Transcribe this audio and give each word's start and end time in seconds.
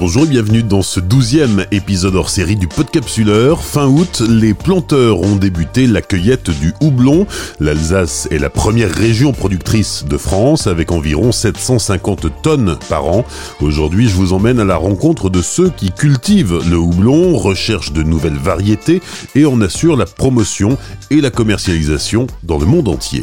Bonjour 0.00 0.24
et 0.24 0.28
bienvenue 0.28 0.62
dans 0.62 0.80
ce 0.80 0.98
douzième 0.98 1.66
épisode 1.72 2.14
hors 2.14 2.30
série 2.30 2.56
du 2.56 2.66
Podcapsuleur. 2.66 3.62
Fin 3.62 3.86
août, 3.86 4.22
les 4.26 4.54
planteurs 4.54 5.20
ont 5.20 5.36
débuté 5.36 5.86
la 5.86 6.00
cueillette 6.00 6.48
du 6.48 6.72
houblon. 6.80 7.26
L'Alsace 7.60 8.26
est 8.30 8.38
la 8.38 8.48
première 8.48 8.90
région 8.90 9.32
productrice 9.32 10.06
de 10.08 10.16
France 10.16 10.66
avec 10.66 10.90
environ 10.90 11.32
750 11.32 12.42
tonnes 12.42 12.78
par 12.88 13.04
an. 13.04 13.26
Aujourd'hui, 13.60 14.08
je 14.08 14.14
vous 14.14 14.32
emmène 14.32 14.58
à 14.58 14.64
la 14.64 14.76
rencontre 14.76 15.28
de 15.28 15.42
ceux 15.42 15.68
qui 15.68 15.92
cultivent 15.92 16.66
le 16.66 16.78
houblon, 16.78 17.36
recherchent 17.36 17.92
de 17.92 18.02
nouvelles 18.02 18.38
variétés 18.38 19.02
et 19.34 19.44
en 19.44 19.60
assurent 19.60 19.98
la 19.98 20.06
promotion 20.06 20.78
et 21.10 21.20
la 21.20 21.30
commercialisation 21.30 22.26
dans 22.42 22.56
le 22.56 22.64
monde 22.64 22.88
entier. 22.88 23.22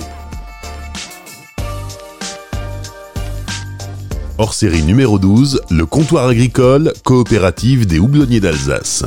Hors 4.39 4.53
série 4.53 4.83
numéro 4.83 5.17
12, 5.17 5.61
le 5.71 5.87
comptoir 5.87 6.27
agricole 6.27 6.93
coopérative 7.03 7.87
des 7.87 7.97
houblonniers 7.97 8.39
d'Alsace. 8.39 9.03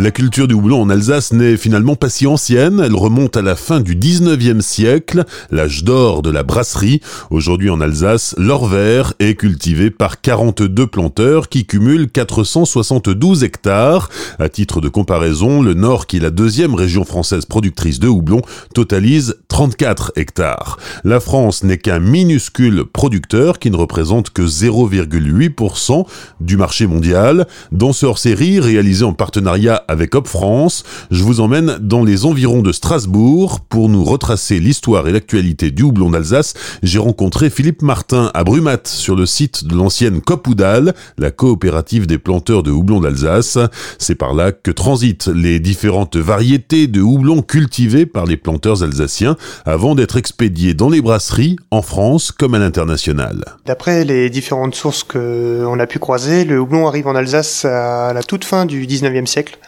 La 0.00 0.10
culture 0.10 0.48
du 0.48 0.54
houblon 0.54 0.80
en 0.80 0.88
Alsace 0.88 1.30
n'est 1.34 1.58
finalement 1.58 1.94
pas 1.94 2.08
si 2.08 2.26
ancienne, 2.26 2.80
elle 2.82 2.94
remonte 2.94 3.36
à 3.36 3.42
la 3.42 3.54
fin 3.54 3.80
du 3.80 3.94
19e 3.94 4.62
siècle, 4.62 5.26
l'âge 5.50 5.84
d'or 5.84 6.22
de 6.22 6.30
la 6.30 6.42
brasserie. 6.42 7.02
Aujourd'hui 7.28 7.68
en 7.68 7.82
Alsace, 7.82 8.34
l'or 8.38 8.66
vert 8.66 9.12
est 9.18 9.34
cultivé 9.34 9.90
par 9.90 10.22
42 10.22 10.86
planteurs 10.86 11.50
qui 11.50 11.66
cumulent 11.66 12.08
472 12.08 13.44
hectares. 13.44 14.08
À 14.38 14.48
titre 14.48 14.80
de 14.80 14.88
comparaison, 14.88 15.60
le 15.60 15.74
Nord, 15.74 16.06
qui 16.06 16.16
est 16.16 16.20
la 16.20 16.30
deuxième 16.30 16.74
région 16.74 17.04
française 17.04 17.44
productrice 17.44 18.00
de 18.00 18.08
houblon, 18.08 18.40
totalise 18.72 19.36
34 19.48 20.12
hectares. 20.16 20.78
La 21.04 21.20
France 21.20 21.62
n'est 21.62 21.76
qu'un 21.76 22.00
minuscule 22.00 22.86
producteur 22.86 23.58
qui 23.58 23.70
ne 23.70 23.76
représente 23.76 24.30
que 24.30 24.40
0,8% 24.40 26.06
du 26.40 26.56
marché 26.56 26.86
mondial. 26.86 27.46
Dans 27.70 27.92
ce 27.92 28.06
hors-série 28.06 28.60
réalisé 28.60 29.04
en 29.04 29.12
partenariat 29.12 29.84
avec 29.90 30.14
Hop 30.14 30.28
France, 30.28 30.84
je 31.10 31.24
vous 31.24 31.40
emmène 31.40 31.76
dans 31.80 32.04
les 32.04 32.24
environs 32.24 32.62
de 32.62 32.70
Strasbourg 32.70 33.58
pour 33.60 33.88
nous 33.88 34.04
retracer 34.04 34.60
l'histoire 34.60 35.08
et 35.08 35.12
l'actualité 35.12 35.72
du 35.72 35.82
houblon 35.82 36.10
d'Alsace. 36.10 36.54
J'ai 36.84 37.00
rencontré 37.00 37.50
Philippe 37.50 37.82
Martin 37.82 38.30
à 38.32 38.44
Brumat 38.44 38.82
sur 38.84 39.16
le 39.16 39.26
site 39.26 39.64
de 39.64 39.74
l'ancienne 39.74 40.20
Copoudal, 40.20 40.94
la 41.18 41.32
coopérative 41.32 42.06
des 42.06 42.18
planteurs 42.18 42.62
de 42.62 42.70
houblon 42.70 43.00
d'Alsace. 43.00 43.58
C'est 43.98 44.14
par 44.14 44.32
là 44.32 44.52
que 44.52 44.70
transitent 44.70 45.26
les 45.26 45.58
différentes 45.58 46.16
variétés 46.16 46.86
de 46.86 47.00
houblon 47.00 47.42
cultivées 47.42 48.06
par 48.06 48.26
les 48.26 48.36
planteurs 48.36 48.84
alsaciens 48.84 49.36
avant 49.66 49.96
d'être 49.96 50.16
expédiés 50.16 50.74
dans 50.74 50.88
les 50.88 51.02
brasseries 51.02 51.56
en 51.72 51.82
France 51.82 52.30
comme 52.30 52.54
à 52.54 52.60
l'international. 52.60 53.44
D'après 53.66 54.04
les 54.04 54.30
différentes 54.30 54.76
sources 54.76 55.02
qu'on 55.02 55.80
a 55.80 55.86
pu 55.88 55.98
croiser, 55.98 56.44
le 56.44 56.60
houblon 56.60 56.86
arrive 56.86 57.08
en 57.08 57.16
Alsace 57.16 57.64
à 57.64 58.12
la 58.12 58.22
toute 58.22 58.44
fin 58.44 58.66
du 58.66 58.86
19e 58.86 59.26
siècle. 59.26 59.58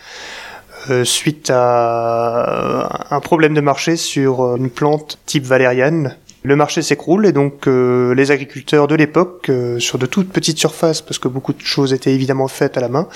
Euh, 0.90 1.04
suite 1.04 1.50
à 1.54 3.14
un 3.14 3.20
problème 3.20 3.54
de 3.54 3.60
marché 3.60 3.96
sur 3.96 4.56
une 4.56 4.70
plante 4.70 5.18
type 5.26 5.44
valériane. 5.44 6.16
Le 6.42 6.56
marché 6.56 6.82
s'écroule 6.82 7.24
et 7.26 7.32
donc 7.32 7.68
euh, 7.68 8.14
les 8.14 8.32
agriculteurs 8.32 8.88
de 8.88 8.96
l'époque, 8.96 9.48
euh, 9.48 9.78
sur 9.78 9.98
de 9.98 10.06
toutes 10.06 10.30
petites 10.30 10.58
surfaces, 10.58 11.00
parce 11.00 11.20
que 11.20 11.28
beaucoup 11.28 11.52
de 11.52 11.60
choses 11.60 11.92
étaient 11.92 12.12
évidemment 12.12 12.48
faites 12.48 12.76
à 12.76 12.80
la 12.80 12.88
main, 12.88 13.06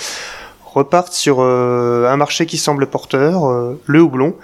repartent 0.64 1.12
sur 1.12 1.41
un 1.41 2.17
marché 2.17 2.44
qui 2.44 2.59
semble 2.59 2.87
porteur, 2.87 3.77
le 3.87 4.00
houblon, 4.00 4.37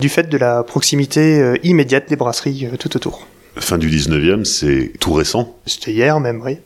du 0.00 0.08
fait 0.08 0.28
de 0.28 0.36
la 0.36 0.64
proximité 0.64 1.60
immédiate 1.62 2.08
des 2.08 2.16
brasseries 2.16 2.68
tout 2.80 2.96
autour. 2.96 3.28
Fin 3.54 3.78
du 3.78 3.88
19e, 3.88 4.44
c'est 4.44 4.94
tout 4.98 5.12
récent? 5.12 5.56
C'était 5.64 5.92
hier 5.92 6.18
même, 6.18 6.42
oui 6.44 6.58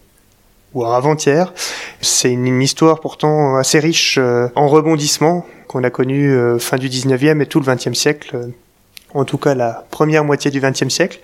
ou 0.74 0.84
avant-hier. 0.84 1.52
C'est 2.00 2.32
une, 2.32 2.62
histoire 2.62 3.00
pourtant 3.00 3.56
assez 3.56 3.78
riche 3.78 4.18
en 4.18 4.68
rebondissements 4.68 5.46
qu'on 5.70 5.84
a 5.84 5.90
connu 5.90 6.32
euh, 6.32 6.58
fin 6.58 6.78
du 6.78 6.88
19e 6.88 7.40
et 7.40 7.46
tout 7.46 7.60
le 7.60 7.66
20e 7.66 7.94
siècle, 7.94 8.34
euh, 8.34 8.48
en 9.14 9.24
tout 9.24 9.38
cas 9.38 9.54
la 9.54 9.84
première 9.92 10.24
moitié 10.24 10.50
du 10.50 10.60
20e 10.60 10.90
siècle. 10.90 11.20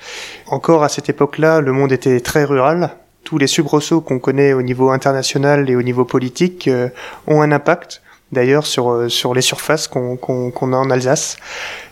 Encore 0.46 0.84
à 0.84 0.88
cette 0.88 1.08
époque-là, 1.08 1.60
le 1.60 1.72
monde 1.72 1.90
était 1.90 2.20
très 2.20 2.44
rural. 2.44 2.90
Tous 3.24 3.38
les 3.38 3.48
soubresauts 3.48 4.00
qu'on 4.00 4.20
connaît 4.20 4.52
au 4.52 4.62
niveau 4.62 4.90
international 4.90 5.68
et 5.68 5.74
au 5.74 5.82
niveau 5.82 6.04
politique 6.04 6.68
euh, 6.68 6.90
ont 7.26 7.42
un 7.42 7.50
impact 7.50 8.02
d'ailleurs 8.30 8.66
sur 8.66 9.10
sur 9.10 9.34
les 9.34 9.40
surfaces 9.40 9.88
qu'on 9.88 10.16
qu'on 10.16 10.72
a 10.72 10.76
en 10.76 10.90
Alsace. 10.90 11.38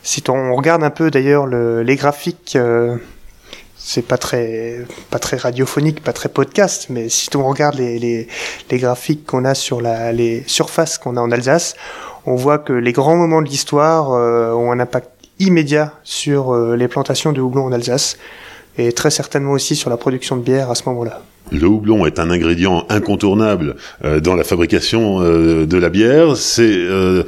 Si 0.05 0.23
on 0.29 0.55
regarde 0.55 0.85
un 0.85 0.91
peu 0.91 1.11
d'ailleurs 1.11 1.47
les 1.47 1.97
graphiques 1.97 2.59
c'est 3.87 4.03
pas 4.03 4.17
très 4.17 4.87
pas 5.11 5.19
très 5.19 5.37
radiophonique, 5.37 6.03
pas 6.03 6.15
très 6.15 6.31
podcast, 6.31 6.87
mais 6.89 7.11
si 7.11 7.29
on 7.37 7.47
regarde 7.47 7.77
les, 7.77 7.99
les, 8.71 8.79
graphiques 8.79 9.27
qu'on 9.27 9.45
a 9.45 9.55
sur 9.55 9.83
la, 9.83 10.11
les 10.11 10.43
surfaces 10.47 10.97
qu'on 10.97 11.19
a 11.19 11.21
en 11.21 11.31
Alsace, 11.31 11.77
on 12.25 12.35
voit 12.35 12.59
que 12.59 12.73
les 12.73 12.93
grands 12.93 13.15
moments 13.15 13.43
de 13.43 13.49
l'histoire 13.49 14.13
euh, 14.13 14.53
ont 14.53 14.73
un 14.73 14.81
impact 14.81 15.11
immédiat 15.39 15.93
sur 16.03 16.55
euh, 16.55 16.77
les 16.77 16.89
plantations 16.89 17.33
de 17.33 17.43
houblon 17.43 17.67
en 17.67 17.73
Alsace 17.73 18.17
et 18.79 18.91
très 18.93 19.11
certainement 19.11 19.53
aussi 19.53 19.77
sur 19.77 19.91
la 19.91 19.99
production 19.99 20.37
de 20.37 20.43
bière 20.43 20.71
à 20.71 20.75
ce 20.75 20.89
moment-là. 20.89 21.21
Le 21.61 21.67
houblon 21.67 22.05
est 22.07 22.19
un 22.19 22.31
ingrédient 22.31 22.85
incontournable 22.89 23.77
euh, 24.05 24.21
dans 24.21 24.35
la 24.35 24.45
fabrication 24.45 25.21
euh, 25.21 25.67
de 25.67 25.77
la 25.77 25.89
bière. 25.89 26.37
C'est 26.37 26.63
euh, 26.65 27.23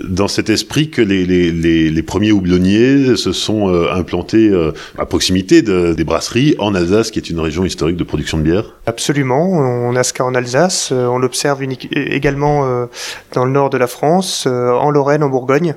dans 0.00 0.28
cet 0.28 0.50
esprit 0.50 0.90
que 0.90 1.02
les, 1.02 2.02
premiers 2.02 2.32
houblonniers 2.32 3.16
se 3.16 3.32
sont 3.32 3.68
implantés 3.90 4.52
à 4.96 5.06
proximité 5.06 5.62
de, 5.62 5.92
des 5.92 6.04
brasseries 6.04 6.54
en 6.58 6.74
Alsace, 6.74 7.10
qui 7.10 7.18
est 7.18 7.30
une 7.30 7.40
région 7.40 7.64
historique 7.64 7.96
de 7.96 8.04
production 8.04 8.38
de 8.38 8.44
bière. 8.44 8.64
Absolument, 8.86 9.42
on 9.42 9.96
a 9.96 10.04
ce 10.04 10.12
cas 10.12 10.22
en 10.22 10.34
Alsace, 10.34 10.92
on 10.92 11.18
l'observe 11.18 11.62
également 11.62 12.88
dans 13.32 13.44
le 13.44 13.50
nord 13.50 13.70
de 13.70 13.78
la 13.78 13.88
France, 13.88 14.46
en 14.46 14.90
Lorraine, 14.90 15.24
en 15.24 15.28
Bourgogne. 15.28 15.74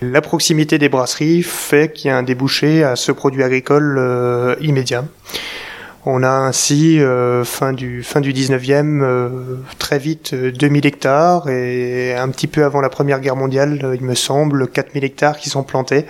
La 0.00 0.20
proximité 0.20 0.78
des 0.78 0.88
brasseries 0.88 1.42
fait 1.42 1.92
qu'il 1.92 2.08
y 2.08 2.10
a 2.10 2.16
un 2.16 2.24
débouché 2.24 2.82
à 2.82 2.96
ce 2.96 3.12
produit 3.12 3.44
agricole 3.44 4.56
immédiat. 4.60 5.04
On 6.04 6.24
a 6.24 6.30
ainsi, 6.30 6.98
euh, 6.98 7.44
fin, 7.44 7.72
du, 7.72 8.02
fin 8.02 8.20
du 8.20 8.32
19e, 8.32 9.02
euh, 9.02 9.28
très 9.78 10.00
vite 10.00 10.34
2000 10.34 10.84
euh, 10.84 10.88
hectares 10.88 11.48
et 11.48 12.16
un 12.16 12.28
petit 12.30 12.48
peu 12.48 12.64
avant 12.64 12.80
la 12.80 12.88
Première 12.88 13.20
Guerre 13.20 13.36
mondiale, 13.36 13.92
il 13.94 14.04
me 14.04 14.16
semble, 14.16 14.66
4000 14.66 15.04
hectares 15.04 15.38
qui 15.38 15.48
sont 15.48 15.62
plantés 15.62 16.06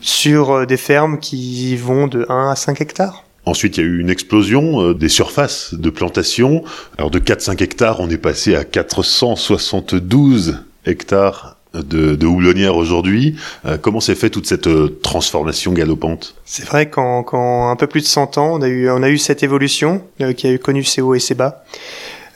sur 0.00 0.64
des 0.64 0.76
fermes 0.76 1.18
qui 1.18 1.76
vont 1.76 2.06
de 2.06 2.24
1 2.28 2.50
à 2.50 2.54
5 2.54 2.80
hectares. 2.80 3.24
Ensuite, 3.46 3.78
il 3.78 3.80
y 3.80 3.82
a 3.82 3.86
eu 3.86 3.98
une 3.98 4.10
explosion 4.10 4.92
des 4.92 5.08
surfaces 5.08 5.74
de 5.74 5.90
plantation. 5.90 6.62
Alors 6.96 7.10
de 7.10 7.18
4-5 7.18 7.62
hectares, 7.62 7.98
on 7.98 8.10
est 8.10 8.18
passé 8.18 8.54
à 8.54 8.64
472 8.64 10.62
hectares 10.84 11.56
de, 11.74 12.14
de 12.14 12.26
aujourd'hui. 12.70 13.36
Euh, 13.64 13.78
comment 13.78 14.00
s'est 14.00 14.14
fait 14.14 14.30
toute 14.30 14.46
cette 14.46 14.66
euh, 14.66 14.98
transformation 15.02 15.72
galopante? 15.72 16.34
C'est 16.44 16.64
vrai 16.64 16.88
qu'en 16.88 17.70
un 17.70 17.76
peu 17.76 17.86
plus 17.86 18.00
de 18.00 18.06
100 18.06 18.38
ans, 18.38 18.58
on 18.60 19.02
a 19.02 19.08
eu, 19.08 19.18
cette 19.18 19.42
évolution 19.42 20.02
euh, 20.20 20.32
qui 20.32 20.48
a 20.48 20.58
connu 20.58 20.84
ses 20.84 21.00
hauts 21.00 21.14
et 21.14 21.20
ses 21.20 21.34
bas. 21.34 21.64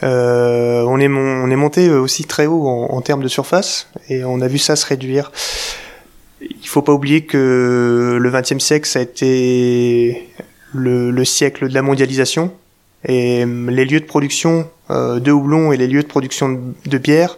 on, 0.03 1.01
est 1.01 1.09
on 1.09 1.51
est 1.51 1.57
monté 1.57 1.91
aussi 1.91 2.25
très 2.25 2.47
haut 2.47 2.67
en, 2.67 3.01
termes 3.01 3.23
de 3.23 3.29
surface 3.29 3.89
et 4.09 4.25
on 4.25 4.41
a 4.41 4.49
vu 4.49 4.59
ça 4.59 4.77
se 4.77 4.87
réduire. 4.87 5.31
Il 6.41 6.69
faut 6.69 6.83
pas 6.83 6.93
oublier 6.93 7.23
que 7.23 8.19
le 8.21 8.31
XXe 8.31 8.65
siècle, 8.65 8.89
ça 8.89 9.01
a 9.01 9.03
été 9.03 10.29
le, 10.73 11.11
le, 11.11 11.25
siècle 11.25 11.69
de 11.69 11.75
la 11.75 11.83
mondialisation 11.83 12.53
et 13.05 13.45
les 13.45 13.85
lieux 13.85 14.01
de 14.01 14.07
production 14.07 14.69
de 14.89 15.31
houblon 15.31 15.73
et 15.73 15.77
les 15.77 15.87
lieux 15.87 16.03
de 16.03 16.09
production 16.09 16.75
de 16.87 16.99
bière 16.99 17.37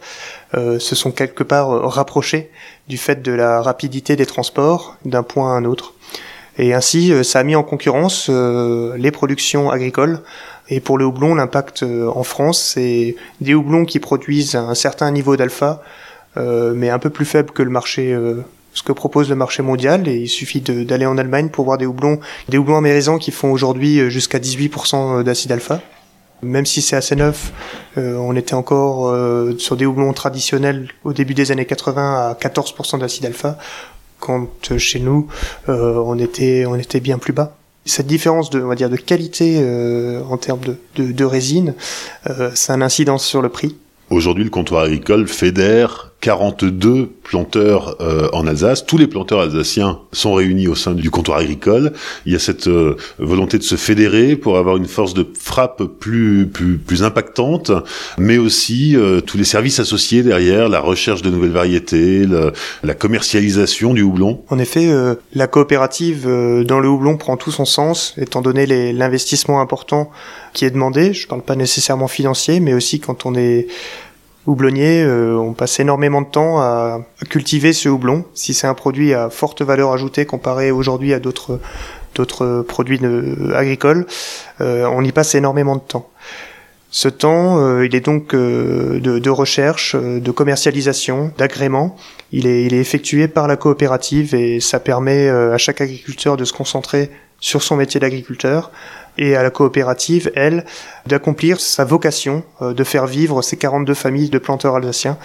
euh, 0.55 0.79
se 0.79 0.95
sont 0.95 1.13
quelque 1.13 1.43
part 1.43 1.71
euh, 1.71 1.87
rapprochés 1.87 2.51
du 2.87 2.99
fait 2.99 3.23
de 3.23 3.33
la 3.33 3.63
rapidité 3.63 4.17
des 4.17 4.27
transports 4.27 4.97
d'un 5.07 5.23
point 5.23 5.55
à 5.55 5.57
un 5.57 5.65
autre. 5.65 5.95
Et 6.59 6.75
ainsi, 6.75 7.11
euh, 7.11 7.23
ça 7.23 7.39
a 7.39 7.43
mis 7.43 7.57
en 7.57 7.63
concurrence 7.63 8.29
les 8.29 9.11
productions 9.11 9.71
agricoles. 9.71 10.21
Et 10.69 10.81
pour 10.81 10.99
le 10.99 11.07
houblon, 11.07 11.35
l'impact 11.35 11.83
en 11.83 12.23
France, 12.23 12.73
c'est 12.75 13.17
des 13.41 13.55
houblons 13.55 13.85
qui 13.85 13.99
produisent 13.99 14.55
un 14.55 14.75
certain 14.75 15.11
niveau 15.11 15.37
d'alpha, 15.37 15.83
mais 16.37 16.89
un 16.89 16.99
peu 16.99 17.11
plus 17.11 17.25
faible 17.25 17.51
que 17.51 17.63
le 17.63 17.69
marché 17.69 18.17
ce 18.73 18.83
que 18.83 18.93
propose 18.93 19.29
le 19.29 19.35
marché 19.35 19.63
mondial 19.63 20.09
et 20.09 20.17
il 20.17 20.29
suffit 20.29 20.61
d'aller 20.63 21.05
en 21.05 21.19
Allemagne 21.19 21.51
pour 21.51 21.67
voir 21.67 21.77
des 21.77 21.85
houblons 21.85 22.21
des 22.49 22.57
houblons 22.57 22.79
amérisants 22.79 23.19
qui 23.19 23.33
font 23.33 23.53
aujourd'hui 23.53 24.09
jusqu'à 24.09 24.39
18% 24.39 25.25
d'acide 25.25 25.53
alpha 25.53 25.83
même 26.43 26.67
si 26.67 26.83
c'est 26.83 26.97
assez 26.97 27.17
neuf, 27.17 27.53
euh, 27.97 28.17
on 28.17 28.35
était 28.37 28.55
encore 28.55 29.09
euh, 29.09 29.57
sur 29.59 29.77
des 29.77 29.87
houblons 29.87 30.13
traditionnels 30.13 30.89
au 31.05 31.13
début 31.13 31.35
des 31.35 31.53
années 31.53 31.67
80 31.67 32.31
à 32.31 32.35
14% 32.35 32.99
d'acide 32.99 33.27
alpha, 33.27 33.59
quand 34.19 34.49
euh, 34.71 34.79
chez 34.79 35.01
nous 35.01 35.29
on 35.69 36.19
était 36.19 36.65
on 36.67 36.77
était 36.77 37.01
bien 37.01 37.19
plus 37.19 37.33
bas. 37.33 37.57
Cette 37.85 38.07
différence 38.07 38.51
de 38.51 38.61
on 38.61 38.69
va 38.69 38.75
dire 38.75 38.91
de 38.91 38.97
qualité 38.97 39.59
en 40.29 40.37
termes 40.37 40.61
de, 40.61 40.77
de, 40.97 41.11
de 41.11 41.25
résine, 41.25 41.75
a 42.25 42.51
une 42.69 42.83
incidence 42.83 43.25
sur 43.25 43.43
le 43.43 43.49
prix. 43.49 43.77
Aujourd'hui, 44.11 44.45
le 44.45 44.51
comptoir 44.51 44.85
agricole 44.85 45.27
fédère 45.27 46.12
42 46.23 47.11
planteurs 47.25 47.97
euh, 48.01 48.29
en 48.33 48.47
Alsace. 48.47 48.87
Tous 48.87 48.97
les 48.97 49.09
planteurs 49.09 49.41
alsaciens 49.41 49.99
sont 50.13 50.35
réunis 50.35 50.69
au 50.69 50.77
sein 50.77 50.93
du 50.93 51.11
comptoir 51.11 51.39
agricole. 51.39 51.93
Il 52.27 52.33
y 52.33 52.37
a 52.37 52.39
cette 52.39 52.69
euh, 52.69 52.97
volonté 53.19 53.59
de 53.59 53.65
se 53.65 53.75
fédérer 53.75 54.37
pour 54.37 54.57
avoir 54.57 54.77
une 54.77 54.87
force 54.87 55.15
de 55.15 55.27
frappe 55.39 55.83
plus 55.83 56.47
plus, 56.47 56.79
plus 56.79 57.03
impactante, 57.03 57.73
mais 58.19 58.39
aussi 58.39 58.97
euh, 58.97 59.21
tous 59.21 59.37
les 59.37 59.45
services 59.45 59.81
associés 59.81 60.23
derrière, 60.23 60.69
la 60.69 60.79
recherche 60.79 61.23
de 61.23 61.31
nouvelles 61.31 61.51
variétés, 61.51 62.25
la 62.85 62.95
commercialisation 62.95 63.93
du 63.93 64.03
houblon. 64.03 64.43
En 64.49 64.61
effet, 64.61 64.91
la 65.35 65.47
coopérative 65.49 66.25
dans 66.25 66.79
le 66.79 66.89
houblon 66.89 67.17
prend 67.17 67.37
tout 67.37 67.51
son 67.51 67.65
sens, 67.65 68.15
étant 68.17 68.43
donné 68.43 68.93
l'investissement 68.93 69.61
important 69.61 70.11
qui 70.53 70.65
est 70.65 70.71
demandé. 70.71 71.13
Je 71.15 71.25
ne 71.25 71.29
parle 71.29 71.43
pas 71.43 71.57
nécessairement 71.57 72.09
financier, 72.09 72.61
mais 72.61 72.75
aussi 72.75 73.01
quand 73.01 73.27
on 73.27 73.35
est 73.35 73.67
houblonnier, 74.47 75.03
euh, 75.03 75.37
on 75.37 75.53
passe 75.53 75.79
énormément 75.81 76.23
de 76.23 76.27
temps 76.27 76.61
à, 76.61 77.01
cultiver 77.29 77.73
ce 77.73 77.89
houblon. 77.89 78.25
Si 78.35 78.55
c'est 78.55 78.67
un 78.67 78.75
produit 78.75 79.15
à 79.15 79.31
forte 79.31 79.63
valeur 79.63 79.93
ajoutée 79.93 80.27
comparé 80.27 80.71
aujourd'hui 80.71 81.13
à 81.13 81.21
d'autres 81.21 81.61
produits 82.63 83.01
agricoles, 83.55 84.07
euh, 84.61 84.87
on 84.87 85.03
y 85.05 85.13
passe 85.13 85.35
énormément 85.35 85.77
de 85.77 85.83
temps. 85.83 86.09
Ce 86.91 87.09
temps, 87.09 87.59
euh, 87.59 87.87
il 87.87 87.95
est 87.95 88.05
donc 88.05 88.35
de, 88.35 89.01
de, 89.01 89.31
recherche, 89.31 89.97
de 89.97 90.31
commercialisation, 90.31 91.33
d'agrément. 91.39 91.97
Il 92.33 92.47
est, 92.47 92.65
il 92.65 92.75
est 92.75 92.81
effectué 92.81 93.29
par 93.29 93.49
la 93.49 93.57
coopérative 93.57 94.35
et 94.35 94.61
ça 94.61 94.79
permet 94.79 95.29
à 95.29 95.57
chaque 95.57 95.81
agriculteur 95.81 96.37
de 96.37 96.45
se 96.45 96.53
concentrer 96.53 97.11
sur 97.43 97.63
son 97.63 97.77
métier 97.77 98.01
d'agriculteur 98.01 98.71
et 99.19 99.37
à 99.37 99.43
la 99.43 99.51
coopérative, 99.51 100.33
elle, 100.35 100.65
d'accomplir 101.07 101.61
sa 101.61 101.85
vocation 101.85 102.45
euh, 102.63 102.73
de 102.73 102.85
faire 102.85 103.07
vivre 103.07 103.43
ces 103.43 103.59
42 103.59 103.93
familles 103.93 104.31
de 104.31 104.39
planteurs 104.39 104.77
alsaciens. 104.77 105.19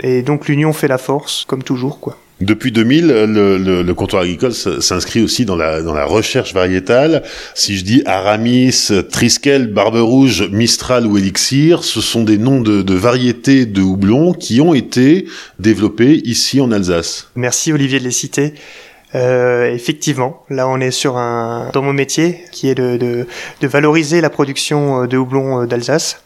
Et 0.00 0.22
donc 0.22 0.46
l'union 0.46 0.72
fait 0.72 0.86
la 0.86 0.98
force, 0.98 1.44
comme 1.48 1.64
toujours, 1.64 1.98
quoi. 1.98 2.18
Depuis 2.42 2.70
2000, 2.70 3.06
le, 3.06 3.56
le, 3.56 3.82
le 3.82 3.94
comptoir 3.94 4.22
agricole 4.22 4.52
s'inscrit 4.52 5.22
aussi 5.22 5.46
dans 5.46 5.56
la, 5.56 5.80
dans 5.80 5.94
la 5.94 6.04
recherche 6.04 6.52
variétale. 6.52 7.22
Si 7.54 7.78
je 7.78 7.82
dis 7.82 8.02
Aramis, 8.04 8.90
Triskel, 9.10 9.72
Barbe 9.72 9.96
Rouge, 9.96 10.46
Mistral 10.52 11.06
ou 11.06 11.16
Elixir, 11.16 11.82
ce 11.82 12.02
sont 12.02 12.24
des 12.24 12.36
noms 12.36 12.60
de, 12.60 12.82
de 12.82 12.94
variétés 12.94 13.64
de 13.64 13.80
houblon 13.80 14.34
qui 14.34 14.60
ont 14.60 14.74
été 14.74 15.26
développés 15.60 16.20
ici 16.24 16.60
en 16.60 16.72
Alsace. 16.72 17.30
Merci 17.36 17.72
Olivier 17.72 18.00
de 18.00 18.04
les 18.04 18.10
citer. 18.10 18.52
Euh, 19.14 19.72
effectivement, 19.72 20.42
là 20.50 20.68
on 20.68 20.80
est 20.80 20.90
sur 20.90 21.16
un 21.16 21.70
dans 21.72 21.82
mon 21.82 21.92
métier 21.92 22.42
qui 22.50 22.68
est 22.68 22.74
de, 22.74 22.96
de, 22.96 23.26
de 23.60 23.68
valoriser 23.68 24.20
la 24.20 24.30
production 24.30 25.02
euh, 25.02 25.06
de 25.06 25.16
houblon 25.16 25.62
euh, 25.62 25.66
d'Alsace. 25.66 26.22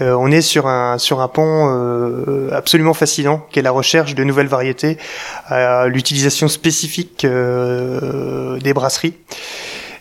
Euh, 0.00 0.14
on 0.14 0.30
est 0.30 0.40
sur 0.40 0.68
un 0.68 0.98
sur 0.98 1.20
un 1.20 1.28
pont 1.28 1.68
euh, 1.68 2.48
absolument 2.52 2.94
fascinant 2.94 3.44
qui 3.50 3.58
est 3.58 3.62
la 3.62 3.72
recherche 3.72 4.14
de 4.14 4.24
nouvelles 4.24 4.46
variétés, 4.46 4.98
l'utilisation 5.86 6.48
spécifique 6.48 7.26
des 7.26 8.72
brasseries. 8.72 9.14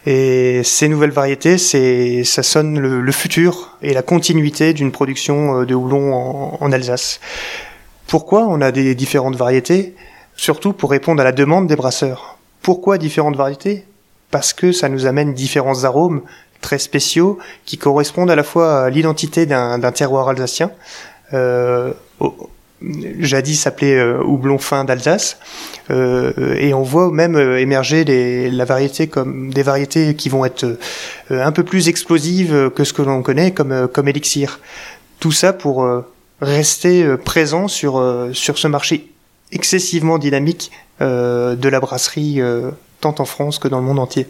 Et 0.07 0.61
ces 0.63 0.87
nouvelles 0.87 1.11
variétés, 1.11 1.57
c'est 1.57 2.23
ça 2.23 2.41
sonne 2.41 2.79
le, 2.79 3.01
le, 3.01 3.11
futur 3.11 3.77
et 3.83 3.93
la 3.93 4.01
continuité 4.01 4.73
d'une 4.73 4.91
production 4.91 5.63
de 5.63 5.75
houblon 5.75 6.13
en, 6.13 6.57
en 6.59 6.71
Alsace. 6.71 7.19
Pourquoi 8.07 8.47
on 8.47 8.61
a 8.61 8.71
des 8.71 8.95
différentes 8.95 9.35
variétés? 9.35 9.93
Surtout 10.41 10.73
pour 10.73 10.89
répondre 10.89 11.21
à 11.21 11.23
la 11.23 11.31
demande 11.31 11.67
des 11.67 11.75
brasseurs. 11.75 12.39
Pourquoi 12.63 12.97
différentes 12.97 13.35
variétés? 13.35 13.85
Parce 14.31 14.53
que 14.53 14.71
ça 14.71 14.89
nous 14.89 15.05
amène 15.05 15.35
différents 15.35 15.83
arômes 15.83 16.23
très 16.61 16.79
spéciaux 16.79 17.37
qui 17.67 17.77
correspondent 17.77 18.31
à 18.31 18.35
la 18.35 18.41
fois 18.41 18.85
à 18.85 18.89
l'identité 18.89 19.45
d'un 19.45 19.91
terroir 19.91 20.29
alsacien, 20.29 20.71
euh, 21.33 21.93
jadis 23.19 23.67
appelé 23.67 23.93
euh, 23.93 24.19
houblon 24.23 24.57
fin 24.57 24.83
d'Alsace, 24.83 25.37
euh, 25.91 26.55
et 26.57 26.73
on 26.73 26.81
voit 26.81 27.11
même 27.11 27.35
euh, 27.35 27.59
émerger 27.59 28.03
des, 28.03 28.49
la 28.49 28.65
variété 28.65 29.05
comme 29.05 29.53
des 29.53 29.61
variétés 29.61 30.15
qui 30.15 30.29
vont 30.29 30.43
être 30.43 30.65
un 31.29 31.51
peu 31.51 31.63
plus 31.63 31.87
explosives 31.87 32.71
que 32.75 32.83
ce 32.83 32.93
que 32.93 33.03
l'on 33.03 33.21
connaît 33.21 33.51
comme 33.51 33.87
comme 33.93 34.07
élixir. 34.07 34.59
Tout 35.19 35.31
ça 35.31 35.53
pour 35.53 35.87
rester 36.41 37.15
présent 37.17 37.67
sur 37.67 38.03
sur 38.33 38.57
ce 38.57 38.67
marché 38.67 39.11
excessivement 39.51 40.17
dynamique 40.17 40.71
euh, 41.01 41.55
de 41.55 41.69
la 41.69 41.79
brasserie, 41.79 42.41
euh, 42.41 42.71
tant 42.99 43.15
en 43.19 43.25
France 43.25 43.59
que 43.59 43.67
dans 43.67 43.79
le 43.79 43.85
monde 43.85 43.99
entier. 43.99 44.27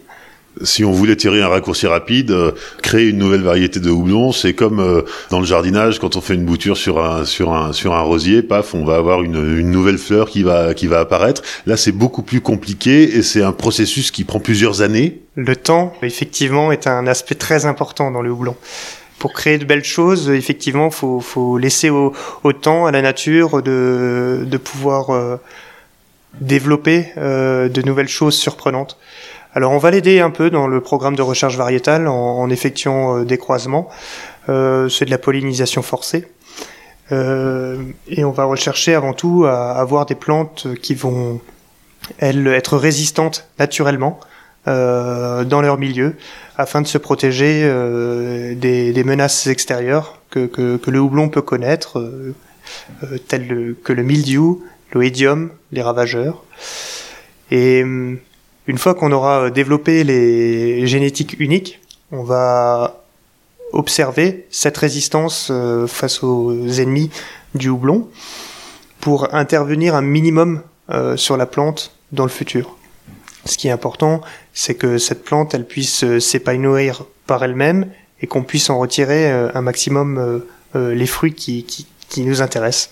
Si 0.60 0.84
on 0.84 0.92
voulait 0.92 1.16
tirer 1.16 1.40
un 1.40 1.48
raccourci 1.48 1.86
rapide, 1.86 2.30
euh, 2.30 2.52
créer 2.82 3.08
une 3.08 3.16
nouvelle 3.16 3.40
variété 3.40 3.80
de 3.80 3.88
houblon, 3.88 4.32
c'est 4.32 4.52
comme 4.52 4.80
euh, 4.80 5.00
dans 5.30 5.40
le 5.40 5.46
jardinage 5.46 5.98
quand 5.98 6.14
on 6.14 6.20
fait 6.20 6.34
une 6.34 6.44
bouture 6.44 6.76
sur 6.76 7.02
un 7.02 7.24
sur 7.24 7.54
un 7.54 7.72
sur 7.72 7.94
un 7.94 8.02
rosier, 8.02 8.42
paf, 8.42 8.74
on 8.74 8.84
va 8.84 8.96
avoir 8.96 9.22
une, 9.22 9.58
une 9.58 9.70
nouvelle 9.70 9.96
fleur 9.96 10.28
qui 10.28 10.42
va 10.42 10.74
qui 10.74 10.88
va 10.88 11.00
apparaître. 11.00 11.40
Là, 11.64 11.78
c'est 11.78 11.92
beaucoup 11.92 12.22
plus 12.22 12.42
compliqué 12.42 13.16
et 13.16 13.22
c'est 13.22 13.42
un 13.42 13.52
processus 13.52 14.10
qui 14.10 14.24
prend 14.24 14.40
plusieurs 14.40 14.82
années. 14.82 15.22
Le 15.36 15.56
temps, 15.56 15.94
effectivement, 16.02 16.70
est 16.70 16.86
un 16.86 17.06
aspect 17.06 17.34
très 17.34 17.64
important 17.64 18.10
dans 18.10 18.20
le 18.20 18.30
houblon 18.30 18.54
pour 19.22 19.32
créer 19.32 19.56
de 19.56 19.64
belles 19.64 19.84
choses, 19.84 20.30
effectivement, 20.30 20.90
faut, 20.90 21.20
faut 21.20 21.56
laisser 21.56 21.90
au, 21.90 22.12
temps 22.60 22.86
à 22.86 22.90
la 22.90 23.02
nature 23.02 23.62
de, 23.62 24.58
pouvoir 24.64 25.10
euh, 25.10 25.36
développer 26.40 27.12
euh, 27.18 27.68
de 27.68 27.82
nouvelles 27.82 28.08
choses 28.08 28.34
surprenantes. 28.34 28.98
Alors, 29.54 29.70
on 29.70 29.78
va 29.78 29.92
l'aider 29.92 30.18
un 30.18 30.30
peu 30.30 30.50
dans 30.50 30.66
le 30.66 30.80
programme 30.80 31.14
de 31.14 31.22
recherche 31.22 31.56
variétale 31.56 32.08
en, 32.08 32.50
effectuant 32.50 33.18
euh, 33.18 33.24
des 33.24 33.38
croisements. 33.38 33.88
C'est 34.48 35.04
de 35.04 35.10
la 35.10 35.18
pollinisation 35.18 35.82
forcée. 35.82 36.26
et 37.12 38.24
on 38.24 38.32
va 38.32 38.42
rechercher 38.42 38.96
avant 38.96 39.12
tout 39.12 39.44
à 39.46 39.70
avoir 39.70 40.04
des 40.04 40.16
plantes 40.16 40.66
qui 40.82 40.96
vont, 40.96 41.40
elles, 42.18 42.48
être 42.48 42.76
résistantes 42.76 43.46
naturellement 43.60 44.18
dans 44.66 45.60
leur 45.62 45.78
milieu 45.78 46.16
afin 46.62 46.80
de 46.80 46.86
se 46.86 46.98
protéger 46.98 47.62
euh, 47.64 48.54
des, 48.54 49.04
menaces 49.04 49.48
extérieures 49.48 50.20
que, 50.30 50.80
le 50.86 51.00
houblon 51.00 51.28
peut 51.28 51.42
connaître, 51.42 51.98
euh, 51.98 52.34
euh 53.02 53.18
telles 53.28 53.74
que 53.82 53.92
le 53.92 54.02
mildiou, 54.02 54.64
l'oïdium, 54.92 55.50
les 55.72 55.82
ravageurs. 55.82 56.44
Et 57.50 57.80
une 57.80 58.78
fois 58.78 58.94
qu'on 58.94 59.12
aura 59.12 59.50
développé 59.50 60.04
les 60.04 60.86
génétiques 60.86 61.36
uniques, 61.38 61.80
on 62.12 62.22
va 62.22 63.02
observer 63.72 64.46
cette 64.50 64.78
résistance 64.78 65.52
face 65.86 66.22
aux 66.22 66.68
ennemis 66.68 67.10
du 67.54 67.68
houblon 67.68 68.08
pour 69.00 69.34
intervenir 69.34 69.94
un 69.94 70.02
minimum 70.02 70.62
sur 71.16 71.36
la 71.36 71.44
plante 71.44 71.94
dans 72.12 72.24
le 72.24 72.30
futur. 72.30 72.78
Ce 73.44 73.56
qui 73.56 73.68
est 73.68 73.72
important, 73.72 74.20
c'est 74.52 74.74
que 74.74 74.98
cette 74.98 75.24
plante, 75.24 75.54
elle 75.54 75.66
puisse 75.66 76.04
euh, 76.04 76.20
s'épanouir 76.20 77.04
par 77.26 77.42
elle-même 77.42 77.90
et 78.20 78.26
qu'on 78.26 78.44
puisse 78.44 78.70
en 78.70 78.78
retirer 78.78 79.30
euh, 79.30 79.50
un 79.54 79.62
maximum 79.62 80.44
euh, 80.74 80.94
les 80.94 81.06
fruits 81.06 81.34
qui, 81.34 81.64
qui, 81.64 81.86
qui 82.08 82.22
nous 82.22 82.40
intéressent 82.40 82.90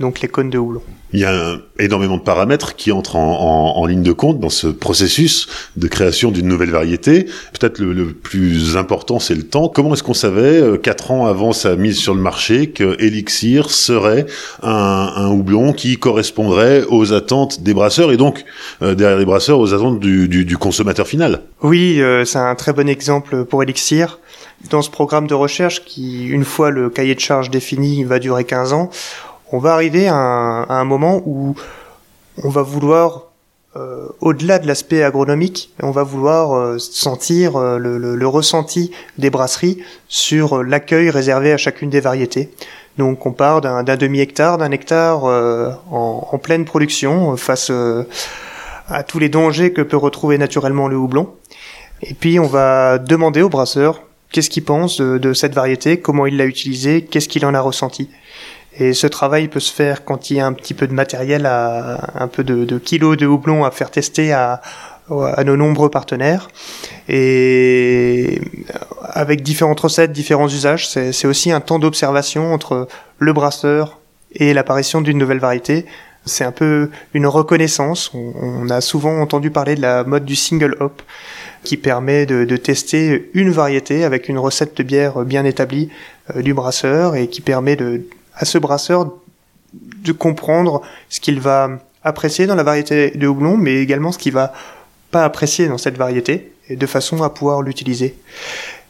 donc 0.00 0.20
les 0.20 0.28
cônes 0.28 0.50
de 0.50 0.58
houblon. 0.58 0.82
Il 1.12 1.20
y 1.20 1.24
a 1.24 1.56
énormément 1.78 2.18
de 2.18 2.22
paramètres 2.22 2.76
qui 2.76 2.92
entrent 2.92 3.16
en, 3.16 3.76
en, 3.76 3.80
en, 3.80 3.86
ligne 3.86 4.02
de 4.02 4.12
compte 4.12 4.40
dans 4.40 4.50
ce 4.50 4.66
processus 4.66 5.48
de 5.76 5.88
création 5.88 6.30
d'une 6.30 6.46
nouvelle 6.46 6.70
variété. 6.70 7.24
Peut-être 7.58 7.78
le, 7.78 7.94
le, 7.94 8.12
plus 8.12 8.76
important, 8.76 9.18
c'est 9.18 9.34
le 9.34 9.44
temps. 9.44 9.68
Comment 9.68 9.94
est-ce 9.94 10.02
qu'on 10.02 10.12
savait, 10.12 10.60
euh, 10.60 10.76
quatre 10.76 11.10
ans 11.10 11.26
avant 11.26 11.52
sa 11.52 11.76
mise 11.76 11.96
sur 11.96 12.14
le 12.14 12.20
marché, 12.20 12.70
que 12.70 13.00
Elixir 13.02 13.70
serait 13.70 14.26
un, 14.62 15.12
un, 15.16 15.30
houblon 15.30 15.72
qui 15.72 15.96
correspondrait 15.96 16.84
aux 16.90 17.14
attentes 17.14 17.62
des 17.62 17.72
brasseurs 17.72 18.12
et 18.12 18.18
donc, 18.18 18.44
euh, 18.82 18.94
derrière 18.94 19.18
les 19.18 19.24
brasseurs, 19.24 19.58
aux 19.58 19.72
attentes 19.72 20.00
du, 20.00 20.28
du, 20.28 20.44
du 20.44 20.58
consommateur 20.58 21.06
final? 21.06 21.40
Oui, 21.62 22.02
euh, 22.02 22.26
c'est 22.26 22.38
un 22.38 22.54
très 22.54 22.74
bon 22.74 22.88
exemple 22.88 23.46
pour 23.46 23.62
Elixir. 23.62 24.18
Dans 24.70 24.82
ce 24.82 24.90
programme 24.90 25.26
de 25.26 25.34
recherche 25.34 25.84
qui, 25.84 26.26
une 26.26 26.44
fois 26.44 26.70
le 26.70 26.90
cahier 26.90 27.14
de 27.14 27.20
charge 27.20 27.48
défini, 27.48 28.04
va 28.04 28.18
durer 28.18 28.44
15 28.44 28.72
ans, 28.72 28.90
on 29.52 29.58
va 29.58 29.72
arriver 29.72 30.08
à 30.08 30.14
un, 30.14 30.84
moment 30.84 31.22
où 31.24 31.54
on 32.42 32.48
va 32.50 32.62
vouloir 32.62 33.28
euh, 33.76 34.08
au-delà 34.20 34.58
de 34.58 34.66
l'aspect 34.66 35.02
agronomique, 35.02 35.72
on 35.82 35.90
va 35.90 36.02
vouloir 36.02 36.52
euh, 36.52 36.78
sentir 36.78 37.56
euh, 37.56 37.78
le, 37.78 38.26
ressenti 38.26 38.90
des 39.18 39.30
brasseries 39.30 39.82
sur 40.08 40.62
l'accueil 40.62 41.10
réservé 41.10 41.52
à 41.52 41.56
chacune 41.56 41.90
des 41.90 42.00
variétés. 42.00 42.50
Donc 42.96 43.26
on 43.26 43.32
part 43.32 43.60
d'un 43.60 43.96
demi-hectare, 43.96 44.58
d'un 44.58 44.72
hectare 44.72 45.22
en, 45.88 46.38
pleine 46.42 46.64
production 46.64 47.36
face 47.36 47.70
à 48.88 49.04
tous 49.04 49.20
les 49.20 49.28
dangers 49.28 49.72
que 49.72 49.82
peut 49.82 49.96
retrouver 49.96 50.36
naturellement 50.36 50.88
le 50.88 50.96
houblon. 50.96 51.32
Et 52.02 52.14
puis 52.14 52.40
on 52.40 52.46
va 52.48 52.98
demander 52.98 53.40
au 53.40 53.48
brasseur 53.48 54.02
qu'est-ce 54.32 54.50
qu'il 54.50 54.64
pense 54.64 55.00
de 55.00 55.32
cette 55.32 55.54
variété, 55.54 56.00
comment 56.00 56.26
il 56.26 56.36
l'a 56.36 56.46
utilisée, 56.46 57.02
qu'est-ce 57.02 57.28
qu'il 57.28 57.46
en 57.46 57.54
a 57.54 57.60
ressenti. 57.60 58.10
Et 58.78 58.92
ce 58.92 59.06
travail 59.06 59.48
peut 59.48 59.60
se 59.60 59.72
faire 59.72 60.04
quand 60.04 60.30
il 60.30 60.36
y 60.36 60.40
a 60.40 60.46
un 60.46 60.52
petit 60.52 60.74
peu 60.74 60.86
de 60.86 60.92
matériel, 60.92 61.46
à, 61.46 62.10
un 62.14 62.28
peu 62.28 62.44
de, 62.44 62.64
de 62.64 62.78
kilos 62.78 63.16
de 63.16 63.26
houblon 63.26 63.64
à 63.64 63.70
faire 63.70 63.90
tester 63.90 64.32
à, 64.32 64.60
à 65.10 65.44
nos 65.44 65.56
nombreux 65.56 65.90
partenaires. 65.90 66.48
Et 67.08 68.40
avec 69.02 69.42
différentes 69.42 69.80
recettes, 69.80 70.12
différents 70.12 70.48
usages, 70.48 70.88
c'est 70.88 71.26
aussi 71.26 71.50
un 71.50 71.60
temps 71.60 71.78
d'observation 71.78 72.52
entre 72.52 72.88
le 73.18 73.32
brasseur 73.32 73.98
et 74.34 74.52
l'apparition 74.52 75.00
d'une 75.00 75.18
nouvelle 75.18 75.38
variété. 75.38 75.86
C'est 76.24 76.44
un 76.44 76.52
peu 76.52 76.90
une 77.14 77.26
reconnaissance. 77.26 78.12
On, 78.12 78.68
a 78.68 78.80
souvent 78.80 79.20
entendu 79.20 79.50
parler 79.50 79.76
de 79.76 79.80
la 79.80 80.04
mode 80.04 80.24
du 80.24 80.36
single 80.36 80.76
hop 80.80 81.00
qui 81.64 81.76
permet 81.76 82.26
de, 82.26 82.44
de, 82.44 82.56
tester 82.56 83.30
une 83.34 83.50
variété 83.50 84.04
avec 84.04 84.28
une 84.28 84.38
recette 84.38 84.76
de 84.76 84.82
bière 84.82 85.20
bien 85.24 85.44
établie 85.44 85.88
euh, 86.36 86.42
du 86.42 86.54
brasseur 86.54 87.16
et 87.16 87.28
qui 87.28 87.40
permet 87.40 87.76
de, 87.76 88.02
à 88.38 88.44
ce 88.44 88.56
brasseur 88.58 89.12
de 89.72 90.12
comprendre 90.12 90.82
ce 91.10 91.20
qu'il 91.20 91.40
va 91.40 91.70
apprécier 92.02 92.46
dans 92.46 92.54
la 92.54 92.62
variété 92.62 93.10
de 93.10 93.26
houblon, 93.26 93.56
mais 93.56 93.76
également 93.76 94.12
ce 94.12 94.18
qu'il 94.18 94.32
va 94.32 94.52
pas 95.10 95.24
apprécier 95.24 95.68
dans 95.68 95.78
cette 95.78 95.96
variété, 95.96 96.52
et 96.68 96.76
de 96.76 96.86
façon 96.86 97.22
à 97.22 97.30
pouvoir 97.30 97.62
l'utiliser. 97.62 98.14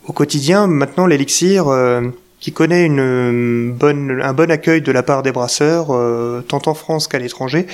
Au 0.06 0.12
quotidien, 0.12 0.66
maintenant, 0.66 1.06
l'élixir, 1.06 1.68
euh, 1.68 2.02
qui 2.40 2.52
connaît 2.52 2.86
une 2.86 3.72
bonne, 3.72 4.20
un 4.22 4.32
bon 4.32 4.50
accueil 4.50 4.80
de 4.80 4.92
la 4.92 5.02
part 5.02 5.22
des 5.22 5.32
brasseurs, 5.32 5.88
euh, 5.90 6.40
tant 6.46 6.62
en 6.66 6.74
France 6.74 7.08
qu'à 7.08 7.18
l'étranger, 7.18 7.66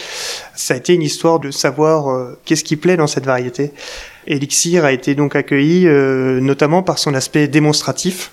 ça 0.54 0.75
a 0.75 0.76
été 0.76 0.95
une 0.95 1.02
histoire 1.02 1.38
de 1.38 1.50
savoir 1.50 2.11
euh, 2.11 2.38
qu'est-ce 2.45 2.64
qui 2.64 2.76
plaît 2.76 2.97
dans 2.97 3.07
cette 3.07 3.26
variété. 3.26 3.73
Elixir 4.26 4.85
a 4.85 4.93
été 4.93 5.14
donc 5.14 5.37
accueilli 5.37 5.85
notamment 6.40 6.83
par 6.83 6.99
son 6.99 7.12
aspect 7.12 7.47
démonstratif, 7.47 8.33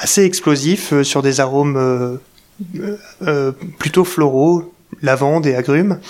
assez 0.00 0.24
explosif 0.24 1.02
sur 1.02 1.22
des 1.22 1.40
arômes 1.40 2.18
plutôt 3.78 4.04
floraux, 4.04 4.72
lavande 5.02 5.46
et 5.46 5.54
agrumes 5.54 6.00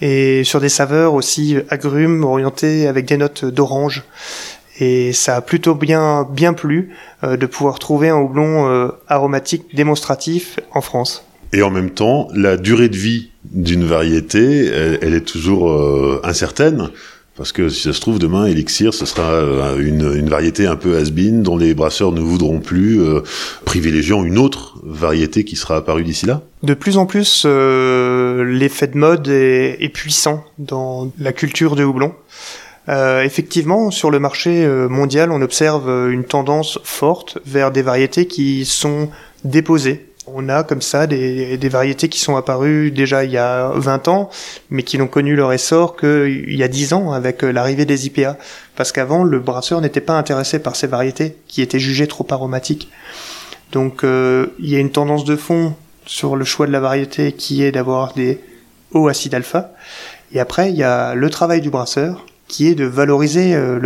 et 0.00 0.44
sur 0.44 0.60
des 0.60 0.68
saveurs 0.68 1.14
aussi 1.14 1.56
agrumes 1.70 2.24
orientées 2.24 2.86
avec 2.86 3.06
des 3.06 3.16
notes 3.16 3.44
d'orange. 3.44 4.04
Et 4.80 5.12
ça 5.12 5.36
a 5.36 5.40
plutôt 5.40 5.74
bien 5.74 6.26
bien 6.30 6.52
plu 6.52 6.90
euh, 7.24 7.36
de 7.36 7.46
pouvoir 7.46 7.80
trouver 7.80 8.10
un 8.10 8.18
houblon 8.18 8.68
euh, 8.68 8.88
aromatique 9.08 9.74
démonstratif 9.74 10.60
en 10.72 10.80
France. 10.80 11.24
Et 11.52 11.62
en 11.62 11.70
même 11.70 11.90
temps, 11.90 12.28
la 12.34 12.56
durée 12.56 12.88
de 12.88 12.96
vie 12.96 13.30
d'une 13.44 13.84
variété, 13.84 14.66
elle, 14.66 15.14
est 15.14 15.26
toujours 15.26 15.70
euh, 15.70 16.20
incertaine. 16.22 16.90
Parce 17.38 17.52
que 17.52 17.68
si 17.68 17.82
ça 17.82 17.92
se 17.92 18.00
trouve, 18.00 18.18
demain, 18.18 18.46
Elixir, 18.46 18.92
ce 18.92 19.06
sera 19.06 19.30
euh, 19.30 19.78
une, 19.78 20.12
une 20.16 20.28
variété 20.28 20.66
un 20.66 20.74
peu 20.74 20.98
has-been 20.98 21.44
dont 21.44 21.56
les 21.56 21.72
brasseurs 21.72 22.10
ne 22.10 22.20
voudront 22.20 22.58
plus, 22.58 23.00
euh, 23.00 23.20
privilégiant 23.64 24.24
une 24.24 24.38
autre 24.38 24.74
variété 24.82 25.44
qui 25.44 25.54
sera 25.54 25.76
apparue 25.76 26.02
d'ici 26.02 26.26
là 26.26 26.42
De 26.64 26.74
plus 26.74 26.96
en 26.96 27.06
plus, 27.06 27.44
euh, 27.46 28.42
l'effet 28.42 28.88
de 28.88 28.98
mode 28.98 29.28
est, 29.28 29.76
est, 29.80 29.88
puissant 29.88 30.44
dans 30.58 31.12
la 31.20 31.32
culture 31.32 31.76
de 31.76 31.84
houblon. 31.84 32.12
Euh, 32.88 33.22
effectivement, 33.22 33.92
sur 33.92 34.10
le 34.10 34.18
marché 34.18 34.64
euh, 34.64 34.88
mondial, 34.88 35.30
on 35.30 35.40
observe 35.40 35.88
une 36.10 36.24
tendance 36.24 36.80
forte 36.82 37.38
vers 37.46 37.70
des 37.70 37.82
variétés 37.82 38.26
qui 38.26 38.64
sont 38.64 39.10
déposées 39.44 40.06
on 40.34 40.48
a 40.48 40.64
comme 40.64 40.82
ça 40.82 41.06
des, 41.06 41.68
variétés 41.68 42.08
qui 42.08 42.20
sont 42.20 42.36
apparues 42.36 42.90
déjà 42.90 43.24
il 43.24 43.30
y 43.30 43.38
a 43.38 43.70
20 43.74 44.08
ans, 44.08 44.30
mais 44.70 44.82
qui 44.82 44.98
n'ont 44.98 45.06
connu 45.06 45.36
leur 45.36 45.52
essor 45.52 45.96
qu'il 45.96 46.54
y 46.54 46.62
a 46.62 46.68
10 46.68 46.92
ans 46.92 47.12
avec 47.12 47.44
euh, 47.44 47.50
l'arrivée 47.50 47.84
des 47.84 48.06
IPA. 48.06 48.36
Parce 48.76 48.92
qu'avant, 48.92 49.24
le 49.24 49.40
brasseur 49.40 49.80
n'était 49.80 50.00
pas 50.00 50.14
intéressé 50.18 50.58
par 50.58 50.76
ces 50.76 50.86
variétés 50.86 51.36
qui 51.48 51.62
étaient 51.62 51.78
jugées 51.78 52.06
trop 52.06 52.26
aromatiques. 52.30 52.90
Donc 53.72 54.04
euh, 54.04 54.46
il 54.58 54.70
y 54.70 54.76
a 54.76 54.78
une 54.78 54.90
tendance 54.90 55.24
de 55.24 55.36
fond 55.36 55.74
sur 56.06 56.36
le 56.36 56.44
choix 56.44 56.66
de 56.66 56.72
la 56.72 56.80
variété 56.80 57.32
qui 57.32 57.62
est 57.62 57.72
d'avoir 57.72 58.14
des 58.14 58.40
hauts 58.92 59.08
acides 59.08 59.34
alpha. 59.34 59.72
Et 60.32 60.40
après, 60.40 60.70
il 60.70 60.76
y 60.76 60.82
a 60.82 61.14
le 61.14 61.30
travail 61.30 61.60
du 61.60 61.70
brasseur 61.70 62.24
qui 62.48 62.68
est 62.68 62.74
de 62.74 62.84
valoriser 62.84 63.54
euh, 63.54 63.78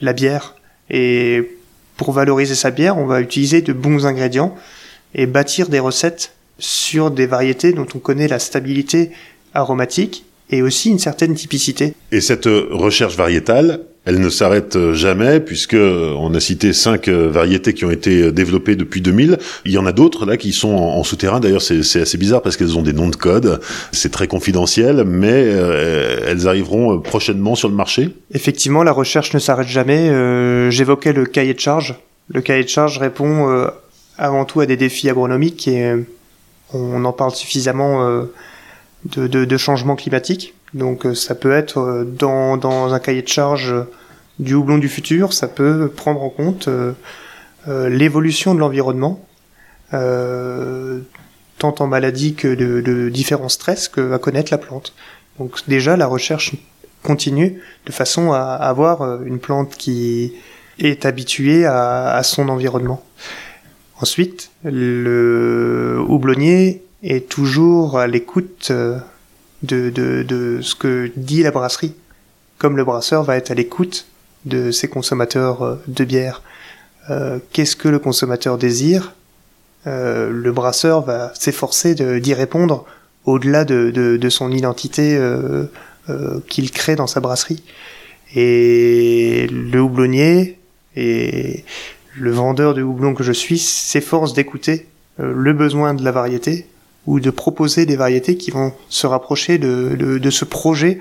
la 0.00 0.12
bière. 0.12 0.54
Et 0.90 1.58
pour 1.96 2.12
valoriser 2.12 2.54
sa 2.54 2.70
bière, 2.70 2.98
on 2.98 3.06
va 3.06 3.20
utiliser 3.20 3.62
de 3.62 3.72
bons 3.72 4.06
ingrédients 4.06 4.54
et 5.14 5.26
bâtir 5.26 5.68
des 5.68 5.80
recettes 5.80 6.32
sur 6.58 7.10
des 7.10 7.26
variétés 7.26 7.72
dont 7.72 7.86
on 7.94 7.98
connaît 7.98 8.28
la 8.28 8.38
stabilité 8.38 9.10
aromatique 9.54 10.24
et 10.50 10.62
aussi 10.62 10.90
une 10.90 10.98
certaine 10.98 11.34
typicité. 11.34 11.94
Et 12.12 12.20
cette 12.20 12.46
recherche 12.46 13.16
variétale, 13.16 13.80
elle 14.04 14.20
ne 14.20 14.28
s'arrête 14.28 14.92
jamais 14.92 15.40
puisque 15.40 15.74
on 15.74 16.34
a 16.34 16.40
cité 16.40 16.72
cinq 16.74 17.08
variétés 17.08 17.72
qui 17.72 17.86
ont 17.86 17.90
été 17.90 18.30
développées 18.32 18.76
depuis 18.76 19.00
2000. 19.00 19.38
Il 19.64 19.72
y 19.72 19.78
en 19.78 19.86
a 19.86 19.92
d'autres 19.92 20.26
là 20.26 20.36
qui 20.36 20.52
sont 20.52 20.74
en, 20.74 21.02
souterrain. 21.04 21.40
D'ailleurs, 21.40 21.62
c'est 21.62 22.00
assez 22.00 22.18
bizarre 22.18 22.42
parce 22.42 22.56
qu'elles 22.56 22.76
ont 22.76 22.82
des 22.82 22.92
noms 22.92 23.08
de 23.08 23.16
code. 23.16 23.60
C'est 23.92 24.12
très 24.12 24.28
confidentiel, 24.28 25.04
mais 25.06 25.32
euh, 25.32 26.18
elles 26.28 26.46
arriveront 26.46 27.00
prochainement 27.00 27.54
sur 27.54 27.68
le 27.68 27.74
marché. 27.74 28.10
Effectivement, 28.32 28.82
la 28.82 28.92
recherche 28.92 29.32
ne 29.32 29.38
s'arrête 29.38 29.68
jamais. 29.68 30.10
Euh, 30.10 30.70
j'évoquais 30.70 31.14
le 31.14 31.24
cahier 31.24 31.54
de 31.54 31.60
charge. 31.60 31.94
Le 32.28 32.42
cahier 32.42 32.64
de 32.64 32.68
charge 32.68 32.98
répond 32.98 33.50
euh, 33.50 33.68
avant 34.18 34.44
tout 34.44 34.60
à 34.60 34.66
des 34.66 34.76
défis 34.76 35.08
agronomiques 35.10 35.68
et 35.68 35.84
euh, 35.84 36.06
on 36.72 37.04
en 37.04 37.12
parle 37.12 37.32
suffisamment 37.32 38.06
euh, 38.06 38.32
de, 39.04 39.26
de, 39.26 39.44
de 39.44 39.56
changement 39.56 39.96
climatique. 39.96 40.54
Donc 40.72 41.06
euh, 41.06 41.14
ça 41.14 41.34
peut 41.34 41.52
être 41.52 42.06
dans, 42.18 42.92
un 42.92 42.98
cahier 42.98 43.22
de 43.22 43.28
charge 43.28 43.74
du 44.38 44.54
houblon 44.54 44.78
du 44.78 44.88
futur, 44.88 45.32
ça 45.32 45.46
peut 45.46 45.88
prendre 45.94 46.20
en 46.22 46.28
compte 46.28 46.68
l'évolution 47.68 48.52
de 48.52 48.58
l'environnement, 48.58 49.24
tant 49.92 51.74
en 51.78 51.86
maladie 51.86 52.34
que 52.34 52.52
de, 52.52 53.08
différents 53.10 53.48
stress 53.48 53.86
que 53.86 54.00
va 54.00 54.18
connaître 54.18 54.50
la 54.50 54.58
plante. 54.58 54.92
Donc 55.38 55.60
déjà 55.68 55.96
la 55.96 56.08
recherche 56.08 56.56
continue 57.04 57.62
de 57.86 57.92
façon 57.92 58.32
à 58.32 58.40
avoir 58.42 59.22
une 59.22 59.38
plante 59.38 59.76
qui 59.76 60.32
est 60.80 61.06
habituée 61.06 61.64
à 61.64 62.20
son 62.24 62.48
environnement. 62.48 63.04
Ensuite, 64.00 64.50
le 64.64 66.02
houblonnier 66.08 66.82
est 67.04 67.28
toujours 67.28 67.98
à 67.98 68.06
l'écoute 68.06 68.68
euh, 68.70 68.98
de, 69.62 70.58
ce 70.62 70.74
que 70.74 71.12
dit 71.16 71.42
la 71.42 71.50
brasserie, 71.50 71.94
comme 72.58 72.76
le 72.76 72.84
brasseur 72.84 73.22
va 73.22 73.36
être 73.36 73.50
à 73.50 73.54
l'écoute 73.54 74.06
de 74.46 74.70
ses 74.70 74.88
consommateurs 74.88 75.62
euh, 75.62 75.76
de 75.86 76.04
bière. 76.04 76.42
Euh, 77.10 77.38
qu'est-ce 77.52 77.76
que 77.76 77.88
le 77.88 77.98
consommateur 77.98 78.58
désire? 78.58 79.14
Le 79.86 80.50
brasseur 80.50 81.02
va 81.02 81.30
s'efforcer 81.34 81.94
d'y 81.94 82.32
répondre 82.32 82.86
au-delà 83.26 83.66
de, 83.66 83.90
de, 83.90 84.28
son 84.30 84.50
identité 84.50 85.20
qu'il 86.48 86.70
crée 86.70 86.96
dans 86.96 87.06
sa 87.06 87.20
brasserie. 87.20 87.62
Et 88.34 89.46
le 89.50 89.80
houblonnier 89.80 90.58
est 90.96 91.66
le 92.16 92.30
vendeur 92.30 92.74
de 92.74 92.82
houblon 92.82 93.14
que 93.14 93.22
je 93.22 93.32
suis 93.32 93.58
s'efforce 93.58 94.32
d'écouter 94.32 94.86
euh, 95.20 95.32
le 95.34 95.52
besoin 95.52 95.94
de 95.94 96.04
la 96.04 96.12
variété 96.12 96.66
ou 97.06 97.20
de 97.20 97.30
proposer 97.30 97.86
des 97.86 97.96
variétés 97.96 98.36
qui 98.36 98.50
vont 98.50 98.72
se 98.88 99.06
rapprocher 99.06 99.58
de, 99.58 99.94
de, 99.96 100.30
ce 100.30 100.44
projet 100.44 101.00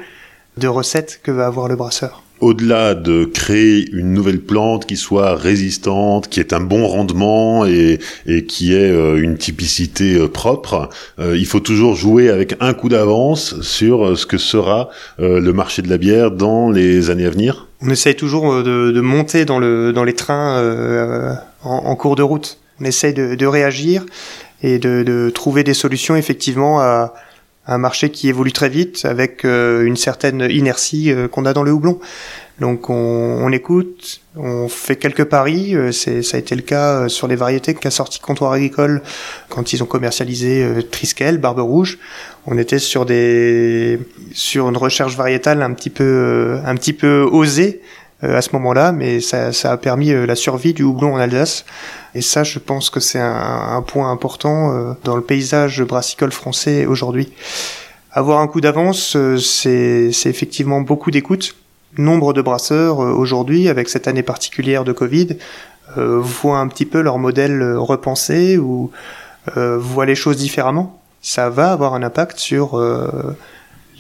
de 0.58 0.68
recette 0.68 1.20
que 1.24 1.32
va 1.32 1.46
avoir 1.46 1.68
le 1.68 1.76
brasseur. 1.76 2.24
Au-delà 2.40 2.94
de 2.94 3.24
créer 3.24 3.90
une 3.94 4.12
nouvelle 4.12 4.42
plante 4.42 4.86
qui 4.86 4.98
soit 4.98 5.36
résistante, 5.36 6.28
qui 6.28 6.42
ait 6.42 6.54
un 6.54 6.60
bon 6.60 6.88
rendement 6.88 7.66
et, 7.66 8.00
et 8.26 8.46
qui 8.46 8.74
ait 8.74 8.92
euh, 8.92 9.22
une 9.22 9.38
typicité 9.38 10.16
euh, 10.16 10.28
propre, 10.28 10.90
il 11.20 11.46
faut 11.46 11.62
toujours 11.62 11.96
jouer 11.96 12.30
avec 12.30 12.56
un 12.60 12.74
coup 12.74 12.90
d'avance 12.90 13.62
sur 13.62 14.18
ce 14.18 14.26
que 14.26 14.38
sera 14.38 14.90
le 15.20 15.52
marché 15.52 15.82
de 15.82 15.90
la 15.90 15.98
bière 15.98 16.32
dans 16.32 16.70
les 16.70 17.10
années 17.10 17.26
à 17.26 17.30
venir 17.30 17.68
on 17.86 17.90
essaye 17.90 18.16
toujours 18.16 18.52
euh, 18.52 18.64
de, 18.94 19.02
monter 19.02 19.46
dans, 19.46 19.60
le, 19.60 19.92
dans 19.92 20.04
les 20.04 20.16
trains 20.16 20.58
euh, 20.58 21.34
en, 21.64 21.96
cours 21.96 22.16
de 22.16 22.24
route. 22.24 22.60
On 22.80 22.86
essaye 22.86 23.14
de, 23.14 23.46
réagir 23.46 24.06
et 24.62 24.80
de, 24.80 25.30
trouver 25.34 25.64
des 25.64 25.74
solutions 25.74 26.16
effectivement 26.16 26.80
à, 26.80 27.14
un 27.66 27.78
marché 27.78 28.10
qui 28.10 28.30
évolue 28.30 28.52
très 28.52 28.70
vite 28.70 29.06
avec 29.06 29.46
euh, 29.46 29.86
une 29.86 29.96
certaine 29.96 30.48
inertie 30.50 31.14
qu'on 31.32 31.46
a 31.46 31.54
dans 31.54 31.64
le 31.64 31.72
houblon. 31.72 32.00
Donc 32.60 32.90
on, 32.90 33.52
écoute, 33.52 34.22
on 34.36 34.68
fait 34.68 34.96
quelques 34.96 35.24
paris. 35.24 35.76
C'est, 35.92 36.22
ça 36.22 36.38
a 36.38 36.40
été 36.40 36.56
le 36.56 36.62
cas 36.62 37.10
sur 37.10 37.28
les 37.28 37.36
variétés 37.36 37.74
qu'a 37.74 37.90
sorti 37.90 38.20
Comptoir 38.20 38.52
Agricole 38.52 39.02
quand 39.50 39.74
ils 39.74 39.82
ont 39.82 39.88
commercialisé 39.88 40.68
Triskel, 40.92 41.40
Barbe 41.40 41.60
Rouge 41.60 41.98
on 42.46 42.58
était 42.58 42.80
sur 42.80 43.06
des 43.06 44.00
sur 44.34 44.70
une 44.70 44.78
recherche 44.78 45.16
variétale 45.16 45.62
un 45.62 45.74
petit 45.74 45.90
peu 45.90 46.04
euh, 46.04 46.62
un 46.66 46.76
petit 46.76 46.94
peu 46.94 47.28
osée 47.32 47.82
euh, 47.82 47.86
à 48.24 48.42
ce 48.42 48.50
moment-là, 48.54 48.92
mais 48.92 49.20
ça, 49.22 49.52
ça 49.52 49.72
a 49.72 49.78
permis 49.78 50.12
euh, 50.12 50.26
la 50.26 50.36
survie 50.36 50.74
du 50.74 50.84
houblon 50.84 51.16
en 51.16 51.18
Alsace. 51.18 51.66
Et 52.16 52.22
ça, 52.22 52.44
je 52.44 52.60
pense 52.60 52.90
que 52.90 53.00
c'est 53.00 53.20
un, 53.20 53.84
point 53.86 54.12
important 54.12 54.96
dans 55.04 55.16
le 55.16 55.24
paysage 55.24 55.82
brassicole 55.82 56.32
français 56.32 56.86
aujourd'hui. 56.86 57.34
Avoir 58.12 58.40
un 58.40 58.48
coup 58.48 58.62
d'avance, 58.62 59.18
c'est 59.40 60.12
effectivement 60.26 60.82
beaucoup 60.82 61.10
d'écoute. 61.10 61.56
Nombre 61.98 62.34
de 62.34 62.44
brasseurs 62.44 63.00
aujourd'hui, 63.00 63.68
avec 63.68 63.90
cette 63.90 64.08
année 64.08 64.22
particulière 64.22 64.84
de 64.84 64.92
Covid, 64.92 65.38
voient 65.98 66.60
un 66.60 66.68
petit 66.68 66.86
peu 66.86 67.02
leur 67.02 67.18
modèle 67.18 67.76
repensé 67.78 68.60
ou 68.60 68.92
voient 69.56 70.06
les 70.06 70.14
choses 70.14 70.38
différemment 70.38 71.04
ça 71.24 71.50
va 71.50 71.72
avoir 71.72 71.96
un 71.96 72.04
impact 72.04 72.38
sur 72.38 72.78
euh, 72.78 73.36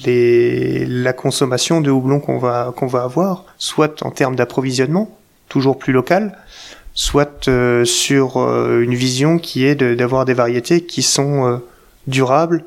la 0.05 1.13
consommation 1.13 1.81
de 1.81 1.91
houblon 1.91 2.19
qu'on 2.19 2.38
va, 2.38 2.73
va 2.81 3.03
avoir, 3.03 3.45
soit 3.57 4.03
en 4.03 4.12
termes 4.12 4.35
d'approvisionnement, 4.35 5.17
toujours 5.50 5.77
plus 5.77 5.93
local, 5.93 6.38
soit 6.93 7.47
euh, 7.47 7.85
sur 7.85 8.38
euh, 8.38 8.81
une 8.81 8.93
vision 8.93 9.38
qui 9.39 9.65
est 9.65 9.75
d'avoir 9.75 10.25
des 10.25 10.33
variétés 10.33 10.81
qui 10.81 11.01
sont 11.01 11.62
durable 12.07 12.65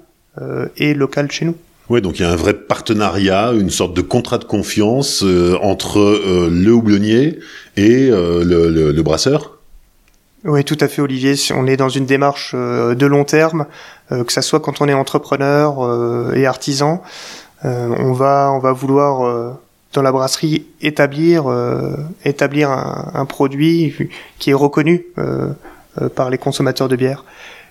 et 0.76 0.92
local 0.92 1.30
chez 1.30 1.47
nous. 1.47 1.56
Oui, 1.88 2.02
donc 2.02 2.18
il 2.18 2.23
y 2.23 2.25
a 2.26 2.30
un 2.30 2.37
vrai 2.37 2.52
partenariat, 2.52 3.52
une 3.52 3.71
sorte 3.71 3.95
de 3.95 4.02
contrat 4.02 4.37
de 4.37 4.45
confiance 4.45 5.25
entre 5.62 6.21
le 6.50 6.71
houblonnier 6.71 7.38
et 7.76 8.11
le, 8.11 9.00
brasseur? 9.00 9.55
Oui, 10.47 10.65
tout 10.65 10.79
à 10.81 10.88
fait, 10.88 11.03
Olivier. 11.03 11.35
On 11.55 11.67
est 11.67 11.76
dans 11.76 11.88
une 11.88 12.07
démarche 12.07 12.55
de 12.55 13.07
long 13.07 13.25
terme, 13.25 13.67
que 14.11 14.33
ça 14.33 14.43
soit 14.43 14.61
quand 14.61 14.81
on 14.81 14.88
est 14.88 14.95
entrepreneur 14.95 16.35
et 16.35 16.47
artisan. 16.47 17.03
on 17.65 18.12
va, 18.12 18.53
on 18.53 18.61
va 18.61 18.73
vouloir 18.73 19.57
dans 19.97 20.03
la 20.03 20.12
brasserie 20.12 20.67
établir 20.83 21.50
euh, 21.50 21.97
établir 22.25 22.71
un, 22.71 23.25
produit 23.25 23.95
qui 24.38 24.50
est 24.50 24.55
reconnu 24.55 25.07
euh, 25.19 25.53
euh, 26.00 26.09
par 26.09 26.29
les 26.29 26.38
consommateurs 26.38 26.88
de 26.88 26.97
bière. 26.97 27.25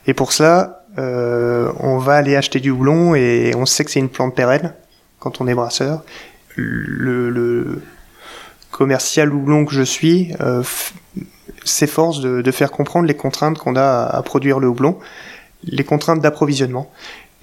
Et 0.08 0.14
pour 0.14 0.34
cela, 0.34 0.82
on 0.98 1.98
va 1.98 2.16
aller 2.16 2.38
acheter 2.38 2.62
du 2.62 2.72
houblon 2.72 3.16
et 3.16 3.52
on 3.56 3.66
sait 3.66 3.84
que 3.84 3.92
c'est 3.92 4.00
une 4.00 4.10
plante 4.10 4.34
pérenne 4.34 4.74
quand 5.20 5.42
on 5.42 5.48
est 5.48 5.54
brasseur. 5.54 6.04
Le, 6.56 7.82
commercial 8.72 9.34
houblon 9.34 9.66
que 9.66 9.74
je 9.74 9.82
suis 9.82 10.34
s'efforce 11.66 12.22
de, 12.22 12.52
faire 12.52 12.72
comprendre 12.72 13.08
les 13.08 13.16
contraintes 13.16 13.58
qu'on 13.58 13.76
a 13.76 14.06
à 14.06 14.22
produire 14.22 14.60
le 14.60 14.68
houblon, 14.68 14.98
les 15.64 15.84
contraintes 15.84 16.22
d'approvisionnement. 16.22 16.90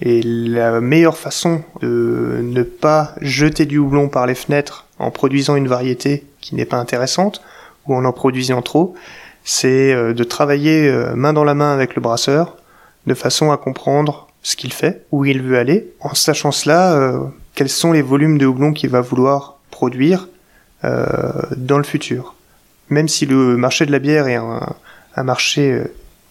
Et 0.01 0.23
la 0.23 0.81
meilleure 0.81 1.19
façon 1.19 1.63
de 1.81 2.41
ne 2.43 2.63
pas 2.63 3.15
jeter 3.21 3.67
du 3.67 3.79
houblon 3.79 4.09
par 4.09 4.27
les 4.27 4.35
fenêtres 4.35 4.87
en 4.99 5.11
produisant 5.11 5.55
une 5.55 5.69
variété 5.69 6.25
qui 6.41 6.55
n'est 6.55 6.65
pas 6.65 6.79
intéressante 6.79 7.43
ou 7.87 7.95
en 7.95 8.05
en 8.05 8.13
produisant 8.13 8.63
trop, 8.63 8.95
c'est 9.45 9.93
euh, 9.93 10.13
de 10.13 10.25
travailler 10.25 10.89
euh, 10.89 11.15
main 11.15 11.33
dans 11.33 11.45
la 11.45 11.55
main 11.55 11.73
avec 11.73 11.95
le 11.95 12.01
brasseur 12.01 12.57
de 13.07 13.15
façon 13.15 13.51
à 13.51 13.57
comprendre 13.57 14.29
ce 14.43 14.57
qu'il 14.57 14.73
fait, 14.73 15.05
où 15.11 15.25
il 15.25 15.43
veut 15.43 15.59
aller, 15.59 15.93
en 16.01 16.15
sachant 16.15 16.53
cela, 16.53 16.95
euh, 16.95 17.21
quels 17.55 17.69
sont 17.69 17.93
les 17.93 18.03
volumes 18.03 18.39
de 18.39 18.47
houblon 18.47 18.73
qu'il 18.73 18.91
va 18.91 19.01
vouloir 19.01 19.59
produire 19.71 20.29
dans 20.83 21.79
le 21.79 21.85
futur. 21.85 22.35
Même 22.93 23.09
si 23.09 23.25
le 23.25 23.57
marché 23.57 23.87
de 23.87 23.91
la 23.91 23.99
bière 23.99 24.29
est 24.29 24.37
un, 24.37 25.23
marché 25.25 25.83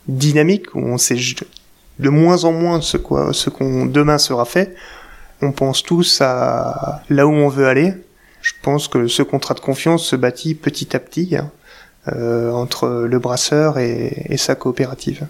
dynamique, 0.08 0.76
où 0.76 0.80
on 0.80 0.98
sait 1.00 1.18
de 1.98 2.10
moins 2.10 2.44
en 2.46 2.52
moins 2.52 2.82
ce 2.82 2.98
qu'on 2.98 3.86
demain 3.88 4.20
sera 4.20 4.46
fait. 4.46 4.76
On 5.42 5.52
pense 5.52 5.82
tous 5.82 6.22
à 6.22 7.02
là 7.10 7.26
où 7.26 7.32
on 7.32 7.48
veut 7.48 7.68
aller. 7.68 7.94
Je 8.44 8.54
pense 8.62 8.88
que 8.88 9.08
ce 9.08 9.24
contrat 9.24 9.56
de 9.56 9.60
confiance 9.60 10.06
se 10.06 10.16
bâtit 10.16 10.54
petit 10.54 10.96
à 10.96 11.00
petit 11.00 11.36
hein, 11.36 11.52
euh, 12.10 12.52
entre 12.52 13.08
le 13.10 13.20
brasseur 13.20 13.80
et 13.80 14.38
sa 14.38 14.54
coopérative. 14.54 15.28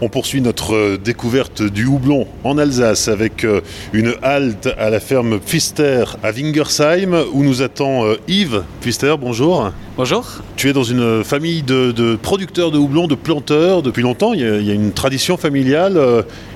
On 0.00 0.08
poursuit 0.08 0.40
notre 0.40 0.76
euh, 0.76 0.96
découverte 0.96 1.60
du 1.60 1.84
houblon 1.84 2.28
en 2.44 2.56
Alsace 2.56 3.08
avec 3.08 3.42
euh, 3.42 3.62
une 3.92 4.14
halte 4.22 4.68
à 4.78 4.90
la 4.90 5.00
ferme 5.00 5.40
Pfister 5.40 6.04
à 6.22 6.30
Wingersheim 6.30 7.24
où 7.32 7.42
nous 7.42 7.62
attend 7.62 8.06
euh, 8.06 8.14
Yves 8.28 8.62
Pfister. 8.80 9.16
Bonjour. 9.20 9.72
Bonjour. 9.96 10.24
Tu 10.54 10.68
es 10.68 10.72
dans 10.72 10.84
une 10.84 11.24
famille 11.24 11.62
de, 11.62 12.14
producteurs 12.14 12.70
de 12.70 12.78
houblon, 12.78 13.08
de 13.08 13.16
planteurs 13.16 13.82
depuis 13.82 14.02
longtemps. 14.02 14.34
Il 14.34 14.40
y 14.40 14.70
a, 14.70 14.74
une 14.74 14.92
tradition 14.92 15.36
familiale. 15.36 16.00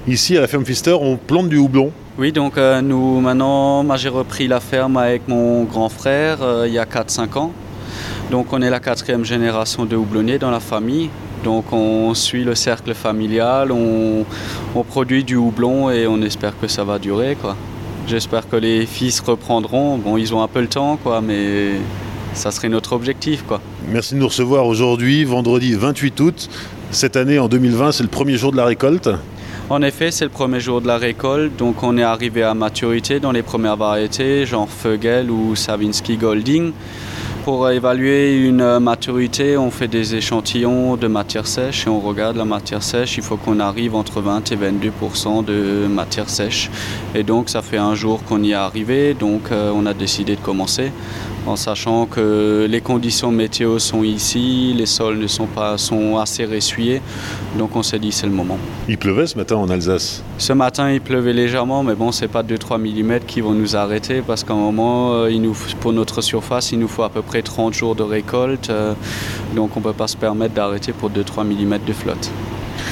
Ici 0.06 0.36
à 0.38 0.40
la 0.40 0.46
ferme 0.46 0.62
Pfister, 0.62 0.92
on 0.92 1.16
plante 1.16 1.48
du 1.48 1.58
houblon. 1.58 1.90
Oui, 2.18 2.30
donc 2.30 2.56
nous 2.56 3.20
maintenant, 3.20 3.82
moi 3.82 3.96
j'ai 3.96 4.08
repris 4.08 4.46
la 4.46 4.60
ferme 4.60 4.96
avec 4.96 5.26
mon 5.26 5.64
grand 5.64 5.88
frère 5.88 6.38
il 6.64 6.72
y 6.72 6.78
a 6.78 6.84
4-5 6.84 7.38
ans. 7.38 7.52
Donc 8.30 8.52
on 8.52 8.62
est 8.62 8.70
la 8.70 8.78
quatrième 8.78 9.24
génération 9.24 9.84
de 9.84 9.96
houblonniers 9.96 10.38
dans 10.38 10.52
la 10.52 10.60
famille. 10.60 11.10
Donc 11.44 11.72
on 11.72 12.14
suit 12.14 12.44
le 12.44 12.54
cercle 12.54 12.94
familial, 12.94 13.72
on, 13.72 14.24
produit 14.84 15.24
du 15.24 15.36
houblon 15.36 15.90
et 15.90 16.06
on 16.06 16.20
espère 16.22 16.58
que 16.60 16.68
ça 16.68 16.84
va 16.84 16.98
durer. 16.98 17.36
Quoi. 17.40 17.56
J'espère 18.06 18.48
que 18.48 18.56
les 18.56 18.86
fils 18.86 19.20
reprendront. 19.20 19.96
Bon, 19.96 20.16
ils 20.16 20.34
ont 20.34 20.42
un 20.42 20.48
peu 20.48 20.60
le 20.60 20.66
temps, 20.66 20.98
quoi, 21.02 21.20
mais 21.20 21.72
ça 22.34 22.50
serait 22.50 22.68
notre 22.68 22.92
objectif. 22.92 23.44
Quoi. 23.46 23.60
Merci 23.88 24.14
de 24.14 24.20
nous 24.20 24.28
recevoir 24.28 24.66
aujourd'hui, 24.66 25.24
vendredi 25.24 25.74
28 25.74 26.20
août. 26.20 26.50
Cette 26.90 27.16
année, 27.16 27.38
en 27.38 27.48
2020, 27.48 27.92
c'est 27.92 28.02
le 28.02 28.08
premier 28.08 28.36
jour 28.36 28.52
de 28.52 28.56
la 28.56 28.64
récolte. 28.64 29.08
En 29.70 29.80
effet, 29.80 30.10
c'est 30.10 30.24
le 30.24 30.30
premier 30.30 30.60
jour 30.60 30.82
de 30.82 30.86
la 30.86 30.98
récolte, 30.98 31.56
donc 31.56 31.82
on 31.82 31.96
est 31.96 32.02
arrivé 32.02 32.42
à 32.42 32.52
maturité 32.52 33.20
dans 33.20 33.32
les 33.32 33.42
premières 33.42 33.76
variétés, 33.76 34.44
genre 34.44 34.68
Feugel 34.68 35.30
ou 35.30 35.56
Savinsky 35.56 36.16
Golding. 36.16 36.72
Pour 37.44 37.68
évaluer 37.68 38.36
une 38.46 38.78
maturité, 38.78 39.56
on 39.56 39.72
fait 39.72 39.88
des 39.88 40.14
échantillons 40.14 40.96
de 40.96 41.08
matière 41.08 41.48
sèche 41.48 41.88
et 41.88 41.90
on 41.90 41.98
regarde 41.98 42.36
la 42.36 42.44
matière 42.44 42.84
sèche. 42.84 43.16
Il 43.16 43.24
faut 43.24 43.36
qu'on 43.36 43.58
arrive 43.58 43.96
entre 43.96 44.20
20 44.20 44.52
et 44.52 44.56
22% 44.56 45.44
de 45.44 45.88
matière 45.88 46.30
sèche. 46.30 46.70
Et 47.16 47.24
donc 47.24 47.48
ça 47.48 47.60
fait 47.60 47.78
un 47.78 47.96
jour 47.96 48.22
qu'on 48.22 48.44
y 48.44 48.52
est 48.52 48.54
arrivé, 48.54 49.14
donc 49.14 49.50
euh, 49.50 49.72
on 49.74 49.86
a 49.86 49.92
décidé 49.92 50.36
de 50.36 50.40
commencer 50.40 50.92
en 51.46 51.56
sachant 51.56 52.06
que 52.06 52.66
les 52.68 52.80
conditions 52.80 53.32
météo 53.32 53.78
sont 53.78 54.04
ici, 54.04 54.74
les 54.76 54.86
sols 54.86 55.18
ne 55.18 55.26
sont 55.26 55.46
pas 55.46 55.76
sont 55.78 56.18
assez 56.18 56.44
ressuyés, 56.44 57.00
donc 57.58 57.74
on 57.76 57.82
s'est 57.82 57.98
dit 57.98 58.12
c'est 58.12 58.26
le 58.26 58.32
moment. 58.32 58.58
Il 58.88 58.98
pleuvait 58.98 59.26
ce 59.26 59.36
matin 59.36 59.56
en 59.56 59.68
Alsace 59.68 60.22
Ce 60.38 60.52
matin 60.52 60.90
il 60.90 61.00
pleuvait 61.00 61.32
légèrement, 61.32 61.82
mais 61.82 61.94
bon 61.94 62.12
c'est 62.12 62.28
pas 62.28 62.42
2-3 62.42 62.78
mm 62.78 63.20
qui 63.26 63.40
vont 63.40 63.52
nous 63.52 63.76
arrêter 63.76 64.22
parce 64.24 64.44
qu'à 64.44 64.52
un 64.52 64.56
moment 64.56 65.14
euh, 65.14 65.30
il 65.30 65.42
nous, 65.42 65.56
pour 65.80 65.92
notre 65.92 66.20
surface 66.20 66.72
il 66.72 66.78
nous 66.78 66.88
faut 66.88 67.02
à 67.02 67.10
peu 67.10 67.22
près 67.22 67.42
30 67.42 67.74
jours 67.74 67.94
de 67.94 68.02
récolte, 68.02 68.70
euh, 68.70 68.94
donc 69.54 69.76
on 69.76 69.80
ne 69.80 69.84
peut 69.84 69.92
pas 69.92 70.08
se 70.08 70.16
permettre 70.16 70.54
d'arrêter 70.54 70.92
pour 70.92 71.10
2-3 71.10 71.44
mm 71.44 71.78
de 71.86 71.92
flotte. 71.92 72.30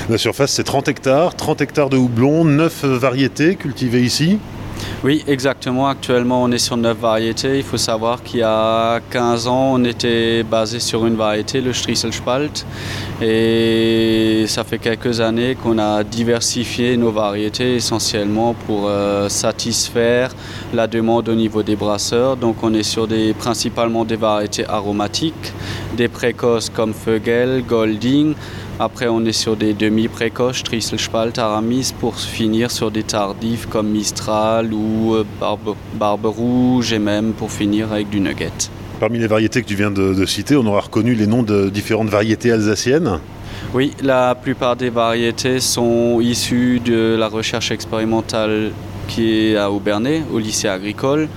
La 0.09 0.19
surface 0.19 0.53
c'est 0.53 0.65
30 0.65 0.89
hectares, 0.89 1.37
30 1.37 1.61
hectares 1.61 1.91
de 1.91 1.97
houblon, 1.97 2.45
9 2.45 2.85
variétés 2.85 3.55
cultivées 3.55 4.03
ici 4.03 4.39
oui, 5.03 5.25
exactement. 5.27 5.89
Actuellement, 5.89 6.43
on 6.43 6.53
est 6.53 6.59
sur 6.59 6.77
neuf 6.77 6.99
variétés. 6.99 7.57
Il 7.57 7.63
faut 7.63 7.79
savoir 7.79 8.23
qu'il 8.23 8.41
y 8.41 8.43
a 8.43 9.01
15 9.11 9.47
ans, 9.47 9.73
on 9.73 9.85
était 9.85 10.43
basé 10.43 10.79
sur 10.79 11.07
une 11.07 11.17
variété, 11.17 11.63
le 11.63 11.73
Strieselspalt. 11.73 12.67
Et 13.23 14.45
ça 14.47 14.63
fait 14.63 14.79
quelques 14.79 15.21
années 15.21 15.55
qu'on 15.55 15.79
a 15.79 16.05
diversifié 16.05 16.99
nos 16.99 17.13
variétés 17.13 17.77
essentiellement 17.77 18.55
pour 18.67 18.89
euh, 18.89 19.29
satisfaire 19.31 20.33
la 20.75 20.87
demande 20.87 21.31
au 21.31 21.35
niveau 21.35 21.63
des 21.63 21.77
brasseurs. 21.77 22.37
Donc 22.37 22.63
on 22.63 22.75
est 22.75 22.83
sur 22.83 23.07
des, 23.07 23.33
principalement 23.33 24.05
des 24.05 24.17
variétés 24.17 24.67
aromatiques, 24.67 25.55
des 25.97 26.09
précoces 26.09 26.69
comme 26.69 26.93
Feugel, 26.93 27.65
Golding, 27.67 28.35
après, 28.79 29.09
on 29.09 29.25
est 29.25 29.33
sur 29.33 29.57
des 29.57 29.75
demi-précoces, 29.75 30.63
Trisselspalt, 30.63 31.39
Aramis, 31.39 31.93
pour 31.99 32.17
finir 32.17 32.71
sur 32.71 32.91
des 32.91 33.03
tardifs 33.03 33.67
comme 33.67 33.89
Mistral 33.89 34.73
ou 34.73 35.15
euh, 35.15 35.25
Barbe, 35.99 36.25
Rouge 36.25 36.93
et 36.93 36.99
même 36.99 37.33
pour 37.33 37.51
finir 37.51 37.93
avec 37.93 38.09
du 38.09 38.21
Nugget. 38.21 38.71
Parmi 38.99 39.19
les 39.19 39.27
variétés 39.27 39.63
que 39.63 39.69
tu 39.69 39.75
viens 39.75 39.91
de, 39.91 40.25
citer, 40.27 40.57
on 40.57 40.67
aura 40.67 40.81
reconnu 40.81 41.15
les 41.15 41.27
noms 41.27 41.43
de 41.43 41.69
différentes 41.69 42.09
variétés 42.09 42.53
alsaciennes. 42.53 43.19
Oui, 43.75 43.93
la 44.03 44.35
plupart 44.35 44.77
des 44.77 44.91
variétés 44.91 45.61
sont 45.61 46.21
issues 46.21 46.81
de 46.81 47.17
la 47.19 47.29
recherche 47.29 47.71
expérimentale 47.71 48.73
qui 49.11 49.25
est 49.33 49.57
à 49.57 49.71
Aubernay, 49.71 50.23
au 50.33 50.39
lycée 50.39 50.69
agricole. 50.69 51.29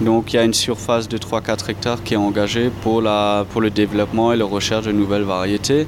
Donc 0.00 0.32
il 0.32 0.36
y 0.36 0.38
a 0.38 0.44
une 0.44 0.54
surface 0.54 1.08
de 1.08 1.18
3-4 1.18 1.70
hectares 1.70 2.02
qui 2.02 2.14
est 2.14 2.18
engagée 2.18 2.70
pour, 2.82 3.00
la, 3.00 3.44
pour 3.50 3.60
le 3.60 3.70
développement 3.70 4.32
et 4.32 4.36
la 4.36 4.44
recherche 4.44 4.86
de 4.86 4.92
nouvelles 4.92 5.22
variétés. 5.22 5.86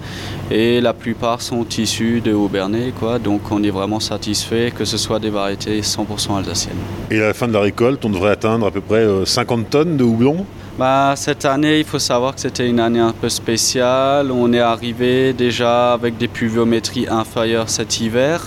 Et 0.51 0.81
la 0.81 0.95
plupart 0.95 1.43
sont 1.43 1.67
issus 1.77 2.21
de 2.21 2.33
Aubernay, 2.33 2.93
quoi. 2.99 3.19
donc 3.19 3.43
on 3.51 3.63
est 3.63 3.71
vraiment 3.71 4.01
satisfait 4.01 4.73
que 4.77 4.85
ce 4.85 4.97
soit 4.97 5.19
des 5.19 5.31
variétés 5.31 5.81
100% 5.81 6.39
alsaciennes. 6.39 6.77
Et 7.11 7.21
à 7.21 7.29
la 7.29 7.35
fin 7.35 7.49
de 7.49 7.53
la 7.53 7.61
récolte, 7.61 8.05
on 8.05 8.11
devrait 8.11 8.31
atteindre 8.31 8.67
à 8.67 8.71
peu 8.71 8.81
près 8.81 9.05
50 9.25 9.59
euh, 9.59 9.63
tonnes 9.71 9.97
de 9.97 10.05
houblon? 10.05 10.47
Bah, 10.79 11.15
cette 11.17 11.47
année, 11.47 11.79
il 11.79 11.87
faut 11.87 11.99
savoir 11.99 12.35
que 12.35 12.41
c'était 12.43 12.69
une 12.69 12.81
année 12.81 13.01
un 13.01 13.13
peu 13.13 13.31
spéciale. 13.31 14.31
On 14.31 14.53
est 14.53 14.61
arrivé 14.61 15.33
déjà 15.33 15.95
avec 15.95 16.19
des 16.19 16.29
pluviométries 16.29 17.07
inférieures 17.09 17.71
cet 17.71 17.99
hiver. 17.99 18.43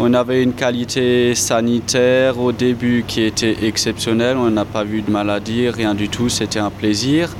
On 0.00 0.12
avait 0.12 0.42
une 0.42 0.54
qualité 0.54 1.36
sanitaire 1.36 2.40
au 2.40 2.50
début 2.50 3.04
qui 3.06 3.22
était 3.22 3.56
exceptionnelle. 3.62 4.36
On 4.36 4.50
n'a 4.50 4.64
pas 4.64 4.82
vu 4.82 5.02
de 5.02 5.10
maladie, 5.10 5.68
rien 5.68 5.94
du 5.94 6.08
tout. 6.08 6.28
C'était 6.28 6.58
un 6.58 6.70
plaisir. 6.70 7.30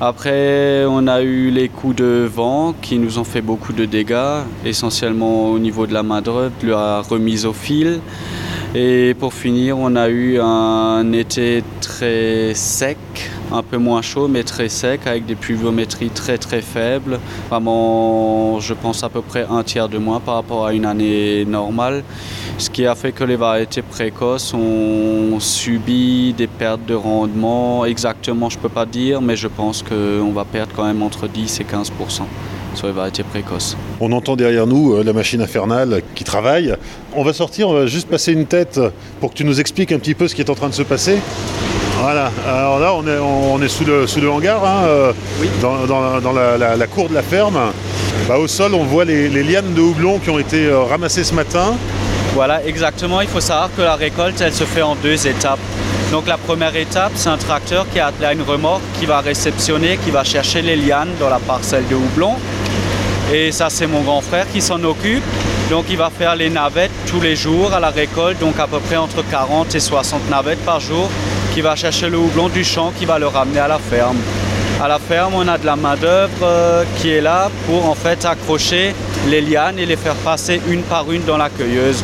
Après, 0.00 0.84
on 0.88 1.08
a 1.08 1.22
eu 1.22 1.50
les 1.50 1.68
coups 1.68 1.96
de 1.96 2.28
vent 2.32 2.72
qui 2.80 2.98
nous 2.98 3.18
ont 3.18 3.24
fait 3.24 3.40
beaucoup 3.40 3.72
de 3.72 3.84
dégâts, 3.84 4.42
essentiellement 4.64 5.50
au 5.50 5.58
niveau 5.58 5.88
de 5.88 5.92
la 5.92 6.04
main-d'œuvre, 6.04 6.52
la 6.62 7.00
remise 7.00 7.46
au 7.46 7.52
fil. 7.52 7.98
Et 8.76 9.14
pour 9.18 9.34
finir, 9.34 9.76
on 9.76 9.96
a 9.96 10.08
eu 10.08 10.38
un 10.40 11.12
été 11.12 11.64
très 11.80 12.54
sec, 12.54 12.96
un 13.52 13.62
peu 13.62 13.76
moins 13.76 14.02
chaud 14.02 14.28
mais 14.28 14.42
très 14.42 14.68
sec 14.68 15.06
avec 15.06 15.26
des 15.26 15.34
pluviométries 15.34 16.10
très 16.10 16.38
très 16.38 16.62
faibles. 16.62 17.18
Vraiment, 17.50 18.60
je 18.60 18.74
pense 18.74 19.04
à 19.04 19.08
peu 19.08 19.22
près 19.22 19.46
un 19.50 19.62
tiers 19.62 19.88
de 19.88 19.98
moins 19.98 20.20
par 20.20 20.34
rapport 20.34 20.66
à 20.66 20.72
une 20.72 20.84
année 20.84 21.44
normale. 21.44 22.02
Ce 22.58 22.70
qui 22.70 22.86
a 22.86 22.94
fait 22.94 23.12
que 23.12 23.24
les 23.24 23.36
variétés 23.36 23.82
précoces 23.82 24.54
ont 24.54 25.40
subi 25.40 26.34
des 26.36 26.46
pertes 26.46 26.84
de 26.86 26.94
rendement. 26.94 27.84
Exactement, 27.84 28.50
je 28.50 28.56
ne 28.58 28.62
peux 28.62 28.68
pas 28.68 28.86
dire, 28.86 29.20
mais 29.20 29.36
je 29.36 29.48
pense 29.48 29.82
qu'on 29.82 30.32
va 30.32 30.44
perdre 30.44 30.72
quand 30.74 30.84
même 30.84 31.02
entre 31.02 31.28
10 31.28 31.60
et 31.60 31.64
15% 31.64 32.22
sur 32.74 32.86
les 32.86 32.92
variétés 32.92 33.22
précoces. 33.22 33.76
On 34.00 34.12
entend 34.12 34.36
derrière 34.36 34.66
nous 34.66 34.94
euh, 34.94 35.04
la 35.04 35.12
machine 35.12 35.40
infernale 35.40 36.02
qui 36.14 36.24
travaille. 36.24 36.74
On 37.14 37.22
va 37.22 37.32
sortir, 37.32 37.68
on 37.68 37.74
va 37.74 37.86
juste 37.86 38.08
passer 38.08 38.32
une 38.32 38.46
tête 38.46 38.80
pour 39.20 39.30
que 39.30 39.36
tu 39.36 39.44
nous 39.44 39.60
expliques 39.60 39.92
un 39.92 39.98
petit 39.98 40.14
peu 40.14 40.28
ce 40.28 40.34
qui 40.34 40.40
est 40.40 40.50
en 40.50 40.54
train 40.54 40.68
de 40.68 40.74
se 40.74 40.82
passer. 40.82 41.18
Voilà, 42.02 42.32
alors 42.48 42.80
là 42.80 42.94
on 42.94 43.06
est, 43.06 43.16
on 43.16 43.62
est 43.62 43.68
sous, 43.68 43.84
le, 43.84 44.08
sous 44.08 44.20
le 44.20 44.28
hangar, 44.28 44.64
hein, 44.64 44.82
euh, 44.86 45.12
dans, 45.60 46.32
la, 46.32 46.86
cour 46.88 47.08
de 47.08 47.14
la 47.14 47.22
ferme. 47.22 47.56
Bah, 48.26 48.38
au 48.38 48.48
sol 48.48 48.74
on 48.74 48.82
voit 48.82 49.04
les, 49.04 49.28
lianes 49.28 49.72
de 49.72 49.80
houblon 49.80 50.18
qui 50.18 50.28
ont 50.28 50.40
été 50.40 50.66
euh, 50.66 50.82
ramassées 50.82 51.22
ce 51.22 51.32
matin. 51.32 51.76
Voilà, 52.34 52.66
exactement. 52.66 53.20
Il 53.20 53.28
faut 53.28 53.40
savoir 53.40 53.70
que 53.76 53.82
la 53.82 53.94
récolte, 53.94 54.40
elle 54.40 54.52
se 54.52 54.64
fait 54.64 54.82
en 54.82 54.96
deux 54.96 55.28
étapes. 55.28 55.60
Donc 56.10 56.26
la 56.26 56.38
première 56.38 56.74
étape, 56.74 57.12
c'est 57.14 57.28
un 57.28 57.36
tracteur 57.36 57.86
qui 57.92 58.00
a 58.00 58.08
attelé 58.08 58.26
à 58.26 58.32
une 58.32 58.42
remorque 58.42 58.82
qui 58.98 59.06
va 59.06 59.20
réceptionner, 59.20 59.96
qui 60.04 60.10
va 60.10 60.24
chercher 60.24 60.60
les 60.60 60.74
lianes 60.74 61.12
dans 61.20 61.30
la 61.30 61.38
parcelle 61.38 61.86
de 61.88 61.94
houblon. 61.94 62.34
Et 63.32 63.52
ça, 63.52 63.70
c'est 63.70 63.86
mon 63.86 64.00
grand 64.00 64.22
frère 64.22 64.46
qui 64.52 64.60
s'en 64.60 64.82
occupe. 64.82 65.22
Donc 65.70 65.84
il 65.88 65.96
va 65.96 66.10
faire 66.10 66.34
les 66.34 66.50
navettes 66.50 66.90
tous 67.06 67.20
les 67.20 67.36
jours 67.36 67.72
à 67.72 67.80
la 67.80 67.90
récolte, 67.90 68.40
donc 68.40 68.58
à 68.58 68.66
peu 68.66 68.78
près 68.80 68.96
entre 68.96 69.22
40 69.22 69.74
et 69.74 69.80
60 69.80 70.28
navettes 70.28 70.62
par 70.66 70.80
jour, 70.80 71.08
qui 71.52 71.60
va 71.60 71.76
chercher 71.76 72.08
le 72.08 72.18
houblon 72.18 72.48
du 72.48 72.64
champ, 72.64 72.92
qui 72.98 73.04
va 73.04 73.18
le 73.18 73.26
ramener 73.26 73.60
à 73.60 73.68
la 73.68 73.78
ferme. 73.78 74.16
À 74.82 74.88
la 74.88 74.98
ferme, 74.98 75.34
on 75.34 75.46
a 75.46 75.58
de 75.58 75.66
la 75.66 75.76
main-d'œuvre 75.76 76.42
euh, 76.42 76.84
qui 76.96 77.10
est 77.10 77.20
là 77.20 77.50
pour 77.66 77.88
en 77.88 77.94
fait 77.94 78.24
accrocher 78.24 78.94
les 79.28 79.40
lianes 79.40 79.78
et 79.78 79.86
les 79.86 79.96
faire 79.96 80.14
passer 80.16 80.60
une 80.68 80.82
par 80.82 81.12
une 81.12 81.24
dans 81.24 81.36
la 81.36 81.50
cueilleuse. 81.50 82.02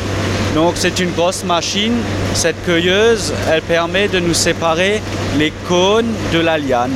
Donc 0.54 0.74
c'est 0.76 1.00
une 1.00 1.11
grosse 1.12 1.44
machine. 1.44 1.94
Cette 2.34 2.62
cueilleuse, 2.64 3.32
elle 3.50 3.62
permet 3.62 4.08
de 4.08 4.20
nous 4.20 4.34
séparer 4.34 5.00
les 5.38 5.52
cônes 5.66 6.12
de 6.32 6.38
la 6.38 6.58
liane. 6.58 6.94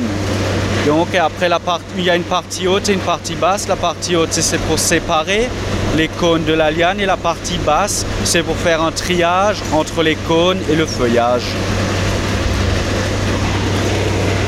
Donc 0.85 1.15
après 1.15 1.49
la 1.49 1.59
il 1.97 2.03
y 2.03 2.09
a 2.09 2.15
une 2.15 2.23
partie 2.23 2.67
haute 2.67 2.87
et 2.89 2.93
une 2.93 2.99
partie 2.99 3.35
basse. 3.35 3.67
La 3.67 3.75
partie 3.75 4.15
haute 4.15 4.31
c'est 4.31 4.61
pour 4.61 4.79
séparer 4.79 5.49
les 5.97 6.07
cônes 6.07 6.45
de 6.45 6.53
la 6.53 6.71
liane 6.71 6.99
et 6.99 7.05
la 7.05 7.17
partie 7.17 7.57
basse 7.57 8.05
c'est 8.23 8.43
pour 8.43 8.55
faire 8.55 8.81
un 8.81 8.91
triage 8.91 9.57
entre 9.73 10.03
les 10.03 10.15
cônes 10.15 10.59
et 10.69 10.75
le 10.75 10.85
feuillage. 10.85 11.43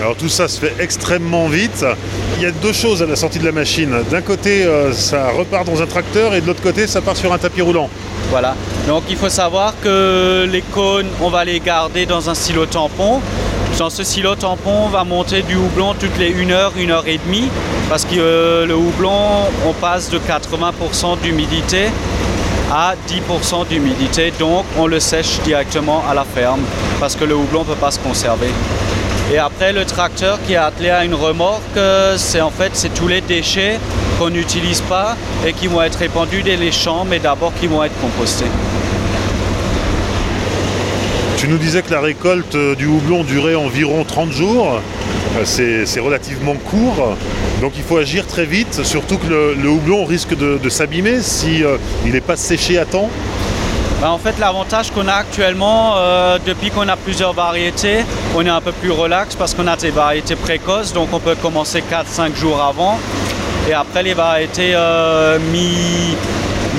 Alors 0.05 0.17
tout 0.17 0.29
ça 0.29 0.47
se 0.47 0.59
fait 0.59 0.75
extrêmement 0.79 1.47
vite. 1.47 1.83
Il 2.37 2.43
y 2.43 2.45
a 2.45 2.51
deux 2.51 2.73
choses 2.73 3.01
à 3.01 3.07
la 3.07 3.15
sortie 3.15 3.39
de 3.39 3.45
la 3.45 3.51
machine. 3.51 3.91
D'un 4.11 4.21
côté, 4.21 4.63
euh, 4.63 4.93
ça 4.93 5.31
repart 5.31 5.65
dans 5.65 5.81
un 5.81 5.87
tracteur 5.87 6.35
et 6.35 6.41
de 6.41 6.45
l'autre 6.45 6.61
côté, 6.61 6.85
ça 6.85 7.01
part 7.01 7.17
sur 7.17 7.33
un 7.33 7.39
tapis 7.39 7.63
roulant. 7.63 7.89
Voilà. 8.29 8.53
Donc 8.87 9.01
il 9.09 9.15
faut 9.15 9.29
savoir 9.29 9.73
que 9.83 10.47
les 10.47 10.61
cônes, 10.61 11.07
on 11.21 11.29
va 11.29 11.43
les 11.43 11.59
garder 11.59 12.05
dans 12.05 12.29
un 12.29 12.35
silo 12.35 12.67
tampon. 12.67 13.19
Dans 13.79 13.89
ce 13.89 14.03
silo 14.03 14.35
tampon, 14.35 14.83
on 14.85 14.89
va 14.89 15.03
monter 15.03 15.41
du 15.41 15.55
houblon 15.55 15.95
toutes 15.99 16.19
les 16.19 16.35
1 16.35 16.51
heure, 16.51 16.73
1 16.77 16.91
heure 16.91 17.07
et 17.07 17.17
demie, 17.25 17.49
parce 17.89 18.05
que 18.05 18.15
euh, 18.15 18.67
le 18.67 18.75
houblon, 18.75 19.49
on 19.65 19.73
passe 19.73 20.11
de 20.11 20.19
80% 20.19 21.19
d'humidité 21.23 21.87
à 22.71 22.93
10% 23.09 23.67
d'humidité, 23.69 24.31
donc 24.37 24.65
on 24.77 24.85
le 24.85 24.99
sèche 24.99 25.39
directement 25.43 26.03
à 26.07 26.13
la 26.13 26.25
ferme, 26.25 26.61
parce 26.99 27.15
que 27.15 27.25
le 27.25 27.35
houblon 27.35 27.61
ne 27.61 27.65
peut 27.65 27.73
pas 27.73 27.89
se 27.89 27.99
conserver. 27.99 28.49
Et 29.33 29.39
après, 29.39 29.73
le 29.73 29.85
tracteur 29.85 30.37
qui 30.45 30.53
est 30.53 30.57
attelé 30.57 30.91
à 30.91 31.03
une 31.03 31.15
remorque, 31.15 31.63
euh, 31.77 32.15
c'est 32.15 32.41
en 32.41 32.51
fait 32.51 32.71
c'est 32.73 32.93
tous 32.93 33.07
les 33.07 33.21
déchets 33.21 33.79
qu'on 34.19 34.29
n'utilise 34.29 34.81
pas 34.81 35.17
et 35.45 35.53
qui 35.53 35.65
vont 35.65 35.81
être 35.81 35.95
répandus 35.95 36.43
dans 36.43 36.59
les 36.59 36.71
champs, 36.71 37.05
mais 37.05 37.17
d'abord 37.17 37.51
qui 37.59 37.65
vont 37.65 37.83
être 37.83 37.99
compostés. 37.99 38.45
Tu 41.37 41.47
nous 41.47 41.57
disais 41.57 41.81
que 41.81 41.91
la 41.91 42.01
récolte 42.01 42.53
euh, 42.53 42.75
du 42.75 42.85
houblon 42.85 43.23
durait 43.23 43.55
environ 43.55 44.03
30 44.03 44.31
jours. 44.31 44.79
Euh, 45.37 45.83
c'est 45.85 45.99
relativement 45.99 46.53
court, 46.53 47.17
donc 47.61 47.73
il 47.75 47.83
faut 47.83 47.97
agir 47.97 48.25
très 48.27 48.45
vite, 48.45 48.83
surtout 48.83 49.17
que 49.17 49.27
le, 49.27 49.67
houblon 49.67 50.05
risque 50.05 50.37
de, 50.37 50.69
s'abîmer 50.69 51.21
s'il 51.21 51.65
si, 52.03 52.11
n'est 52.11 52.21
pas 52.21 52.37
séché 52.37 52.77
à 52.77 52.85
temps. 52.85 53.09
Bah, 54.01 54.11
en 54.11 54.17
fait, 54.17 54.37
l'avantage 54.39 54.91
qu'on 54.91 55.07
a 55.07 55.13
actuellement, 55.13 55.93
euh, 55.95 56.37
depuis 56.45 56.69
qu'on 56.69 56.87
a 56.87 56.97
plusieurs 56.97 57.33
variétés, 57.33 58.03
on 58.35 58.45
est 58.45 58.49
un 58.49 58.61
peu 58.61 58.73
plus 58.73 58.91
relax 58.91 59.35
parce 59.35 59.53
qu'on 59.53 59.67
a 59.67 59.77
des 59.77 59.91
variétés 59.91 60.35
précoces, 60.35 60.93
donc 60.93 61.09
on 61.13 61.19
peut 61.19 61.35
commencer 61.35 61.81
4-5 61.81 62.35
jours 62.35 62.61
avant. 62.61 62.99
Et 63.69 63.73
après, 63.73 64.03
les 64.03 64.13
variétés 64.13 64.73
euh, 64.75 65.39
mi 65.51 66.15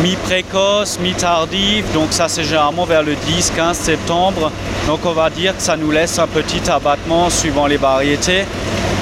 mi-précoce, 0.03 0.99
mi-tardive, 1.01 1.91
donc 1.95 2.09
ça 2.11 2.29
c'est 2.29 2.45
généralement 2.45 2.85
vers 2.85 3.03
le 3.03 3.15
10-15 3.15 3.73
septembre. 3.73 4.53
Donc 4.87 5.01
on 5.07 5.13
va 5.13 5.31
dire 5.31 5.57
que 5.57 5.63
ça 5.63 5.77
nous 5.77 5.91
laisse 5.91 6.19
un 6.19 6.27
petit 6.27 6.71
abattement 6.71 7.31
suivant 7.31 7.67
les 7.67 7.79
variétés. 7.79 8.45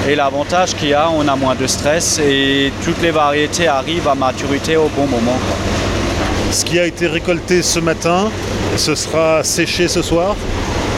Et 0.07 0.15
l'avantage 0.15 0.73
qu'il 0.75 0.89
y 0.89 0.93
a, 0.93 1.09
on 1.09 1.27
a 1.27 1.35
moins 1.35 1.55
de 1.55 1.67
stress 1.67 2.19
et 2.19 2.71
toutes 2.85 3.01
les 3.01 3.11
variétés 3.11 3.67
arrivent 3.67 4.07
à 4.07 4.15
maturité 4.15 4.77
au 4.77 4.87
bon 4.95 5.05
moment. 5.07 5.37
Ce 6.51 6.63
qui 6.63 6.79
a 6.79 6.85
été 6.85 7.07
récolté 7.07 7.61
ce 7.61 7.79
matin, 7.79 8.29
ce 8.77 8.95
sera 8.95 9.43
séché 9.43 9.87
ce 9.87 10.01
soir 10.01 10.35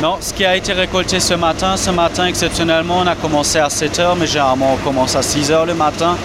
Non, 0.02 0.18
ce 0.20 0.34
qui 0.34 0.46
a 0.46 0.56
été 0.56 0.74
récolté 0.74 1.20
ce 1.20 1.34
matin, 1.34 1.76
ce 1.78 1.90
matin 1.90 2.26
exceptionnellement, 2.28 3.00
on 3.04 3.08
a 3.08 3.16
commencé 3.16 3.60
à 3.60 3.68
7h, 3.68 4.16
mais 4.20 4.28
généralement 4.28 4.74
on 4.74 4.78
commence 4.84 5.16
à 5.16 5.22
6h 5.22 5.66
le 5.66 5.74
matin. 5.74 6.16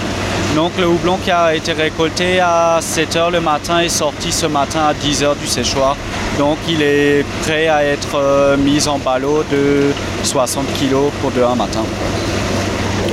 Donc 0.54 0.72
le 0.78 0.86
houblon 0.86 1.16
qui 1.16 1.30
a 1.30 1.54
été 1.54 1.72
récolté 1.72 2.40
à 2.40 2.78
7h 2.82 3.30
le 3.30 3.40
matin 3.40 3.80
est 3.80 3.88
sorti 3.88 4.30
ce 4.30 4.44
matin 4.44 4.80
à 4.80 4.92
10h 4.92 5.38
du 5.38 5.46
séchoir. 5.46 5.96
Donc 6.38 6.58
il 6.68 6.82
est 6.82 7.24
prêt 7.42 7.68
à 7.68 7.84
être 7.84 8.16
euh, 8.16 8.56
mis 8.58 8.86
en 8.86 8.98
ballot 8.98 9.44
de 9.50 9.92
60 10.24 10.66
kg 10.78 11.10
pour 11.22 11.30
demain 11.30 11.54
matin. 11.54 11.82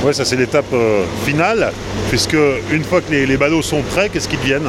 Oui, 0.04 0.14
ça 0.14 0.24
c'est 0.24 0.36
l'étape 0.36 0.72
euh, 0.72 1.04
finale, 1.24 1.72
puisque 2.10 2.36
une 2.70 2.84
fois 2.84 3.00
que 3.00 3.10
les, 3.10 3.26
les 3.26 3.36
ballots 3.36 3.62
sont 3.62 3.82
prêts, 3.82 4.08
qu'est-ce 4.10 4.28
qu'ils 4.28 4.38
deviennent? 4.40 4.68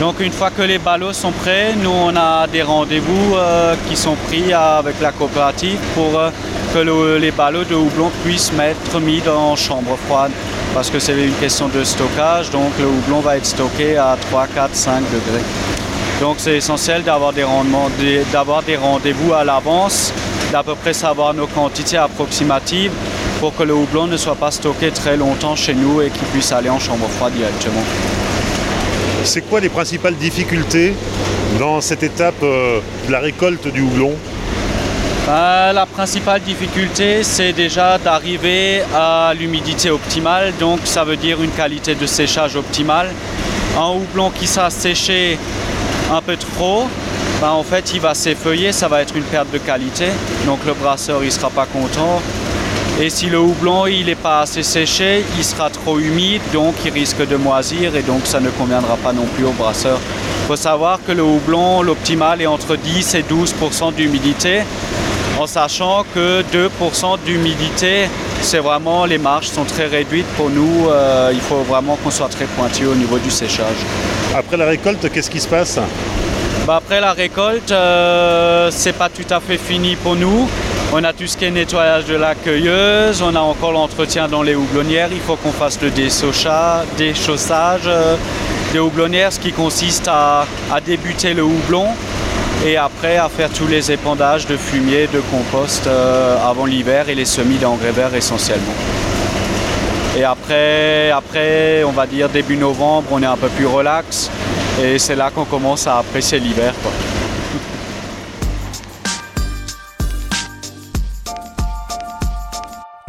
Donc 0.00 0.20
une 0.20 0.32
fois 0.32 0.50
que 0.50 0.62
les 0.62 0.78
ballots 0.78 1.12
sont 1.12 1.32
prêts, 1.32 1.74
nous 1.82 1.90
on 1.90 2.14
a 2.16 2.46
des 2.46 2.62
rendez-vous 2.62 3.34
euh, 3.34 3.74
qui 3.88 3.96
sont 3.96 4.16
pris 4.26 4.52
avec 4.52 5.00
la 5.00 5.12
coopérative 5.12 5.78
pour 5.94 6.18
euh, 6.18 6.30
que 6.72 7.18
les 7.18 7.30
ballots 7.30 7.64
de 7.64 7.74
houblon 7.74 8.10
puissent 8.24 8.52
être 8.60 9.00
mis 9.00 9.20
dans 9.20 9.56
chambre 9.56 9.96
froide 10.06 10.30
parce 10.74 10.90
que 10.90 10.98
c'est 10.98 11.14
une 11.14 11.34
question 11.34 11.68
de 11.68 11.82
stockage, 11.82 12.50
donc 12.50 12.70
le 12.78 12.86
houblon 12.86 13.20
va 13.20 13.36
être 13.36 13.46
stocké 13.46 13.96
à 13.96 14.16
3, 14.30 14.46
4, 14.54 14.74
5 14.74 15.00
degrés. 15.00 15.44
Donc 16.20 16.36
c'est 16.38 16.56
essentiel 16.56 17.02
d'avoir 17.02 17.32
des, 17.32 17.44
des 18.66 18.76
rendez-vous 18.76 19.32
à 19.32 19.44
l'avance, 19.44 20.12
d'à 20.52 20.62
peu 20.62 20.74
près 20.74 20.92
savoir 20.92 21.34
nos 21.34 21.46
quantités 21.46 21.96
approximatives 21.96 22.92
pour 23.40 23.54
que 23.56 23.62
le 23.62 23.74
houblon 23.74 24.06
ne 24.06 24.16
soit 24.16 24.34
pas 24.34 24.50
stocké 24.50 24.90
très 24.90 25.16
longtemps 25.16 25.56
chez 25.56 25.74
nous 25.74 26.02
et 26.02 26.10
qu'il 26.10 26.26
puisse 26.28 26.52
aller 26.52 26.70
en 26.70 26.78
chambre 26.78 27.08
froide 27.08 27.32
directement. 27.34 27.82
C'est 29.28 29.42
quoi 29.42 29.60
les 29.60 29.68
principales 29.68 30.14
difficultés 30.14 30.94
dans 31.60 31.82
cette 31.82 32.02
étape 32.02 32.42
euh, 32.42 32.80
de 33.06 33.12
la 33.12 33.18
récolte 33.18 33.68
du 33.68 33.82
houblon 33.82 34.14
bah, 35.26 35.70
La 35.74 35.84
principale 35.84 36.40
difficulté, 36.40 37.22
c'est 37.22 37.52
déjà 37.52 37.98
d'arriver 37.98 38.80
à 38.94 39.34
l'humidité 39.38 39.90
optimale, 39.90 40.54
donc 40.58 40.80
ça 40.84 41.04
veut 41.04 41.18
dire 41.18 41.42
une 41.42 41.50
qualité 41.50 41.94
de 41.94 42.06
séchage 42.06 42.56
optimale. 42.56 43.10
Un 43.76 43.90
houblon 43.90 44.30
qui 44.30 44.46
sera 44.46 44.70
séché 44.70 45.36
un 46.10 46.22
peu 46.22 46.38
trop, 46.38 46.88
bah, 47.42 47.52
en 47.52 47.64
fait 47.64 47.92
il 47.92 48.00
va 48.00 48.14
s'effeuiller, 48.14 48.72
ça 48.72 48.88
va 48.88 49.02
être 49.02 49.14
une 49.14 49.24
perte 49.24 49.50
de 49.52 49.58
qualité, 49.58 50.06
donc 50.46 50.60
le 50.66 50.72
brasseur 50.72 51.22
il 51.22 51.30
sera 51.30 51.50
pas 51.50 51.66
content. 51.66 52.22
Et 53.00 53.10
si 53.10 53.26
le 53.26 53.38
houblon 53.38 53.86
il 53.86 54.06
n'est 54.06 54.16
pas 54.16 54.40
assez 54.40 54.64
séché, 54.64 55.24
il 55.36 55.44
sera 55.44 55.70
trop 55.70 56.00
humide, 56.00 56.42
donc 56.52 56.74
il 56.84 56.92
risque 56.92 57.24
de 57.28 57.36
moisir 57.36 57.94
et 57.94 58.02
donc 58.02 58.22
ça 58.24 58.40
ne 58.40 58.50
conviendra 58.50 58.96
pas 58.96 59.12
non 59.12 59.24
plus 59.36 59.44
au 59.44 59.52
brasseur. 59.52 60.00
Il 60.42 60.46
faut 60.48 60.56
savoir 60.56 60.98
que 61.06 61.12
le 61.12 61.22
houblon, 61.22 61.82
l'optimal 61.82 62.42
est 62.42 62.46
entre 62.46 62.74
10 62.74 63.14
et 63.14 63.22
12% 63.22 63.94
d'humidité, 63.94 64.62
en 65.38 65.46
sachant 65.46 66.04
que 66.12 66.42
2% 66.42 67.18
d'humidité, 67.24 68.08
c'est 68.42 68.58
vraiment 68.58 69.04
les 69.04 69.18
marges 69.18 69.46
sont 69.46 69.64
très 69.64 69.86
réduites 69.86 70.26
pour 70.36 70.50
nous. 70.50 70.88
Euh, 70.90 71.30
il 71.32 71.40
faut 71.40 71.62
vraiment 71.68 71.96
qu'on 72.02 72.10
soit 72.10 72.28
très 72.28 72.46
pointu 72.46 72.86
au 72.86 72.96
niveau 72.96 73.18
du 73.18 73.30
séchage. 73.30 73.76
Après 74.36 74.56
la 74.56 74.66
récolte, 74.66 75.08
qu'est-ce 75.12 75.30
qui 75.30 75.40
se 75.40 75.48
passe? 75.48 75.78
Bah, 76.66 76.76
Après 76.76 77.00
la 77.00 77.12
récolte, 77.12 77.70
euh, 77.70 78.70
c'est 78.72 78.92
pas 78.92 79.08
tout 79.08 79.32
à 79.32 79.38
fait 79.38 79.56
fini 79.56 79.94
pour 79.94 80.16
nous. 80.16 80.48
On 80.90 81.04
a 81.04 81.12
tout 81.12 81.26
ce 81.26 81.36
qui 81.36 81.44
est 81.44 81.50
nettoyage 81.50 82.06
de 82.06 82.14
la 82.14 82.34
cueilleuse, 82.34 83.20
on 83.20 83.34
a 83.34 83.40
encore 83.40 83.72
l'entretien 83.72 84.26
dans 84.26 84.42
les 84.42 84.54
houblonnières, 84.54 85.10
il 85.12 85.20
faut 85.20 85.36
qu'on 85.36 85.52
fasse 85.52 85.78
le 85.82 85.90
déchaussage 85.90 87.82
euh, 87.86 88.16
des 88.72 88.78
houblonnières, 88.78 89.30
ce 89.30 89.38
qui 89.38 89.52
consiste 89.52 90.08
à, 90.08 90.46
débuter 90.86 91.34
le 91.34 91.42
houblon 91.42 91.88
et 92.64 92.78
après 92.78 93.18
à 93.18 93.28
faire 93.28 93.50
tous 93.50 93.66
les 93.66 93.92
épandages 93.92 94.46
de 94.46 94.56
fumier, 94.56 95.08
de 95.12 95.20
compost 95.30 95.86
euh, 95.86 96.38
avant 96.42 96.64
l'hiver 96.64 97.10
et 97.10 97.14
les 97.14 97.26
semis 97.26 97.58
d'engrais 97.58 97.92
verts 97.92 98.14
essentiellement. 98.14 98.74
Et 100.16 100.24
après, 100.24 101.10
après, 101.10 101.84
on 101.84 101.92
va 101.92 102.06
dire 102.06 102.30
début 102.30 102.56
novembre, 102.56 103.08
on 103.10 103.22
est 103.22 103.26
un 103.26 103.36
peu 103.36 103.48
plus 103.48 103.66
relax 103.66 104.30
et 104.82 104.98
c'est 104.98 105.16
là 105.16 105.30
qu'on 105.34 105.44
commence 105.44 105.86
à 105.86 105.98
apprécier 105.98 106.40
l'hiver. 106.40 106.72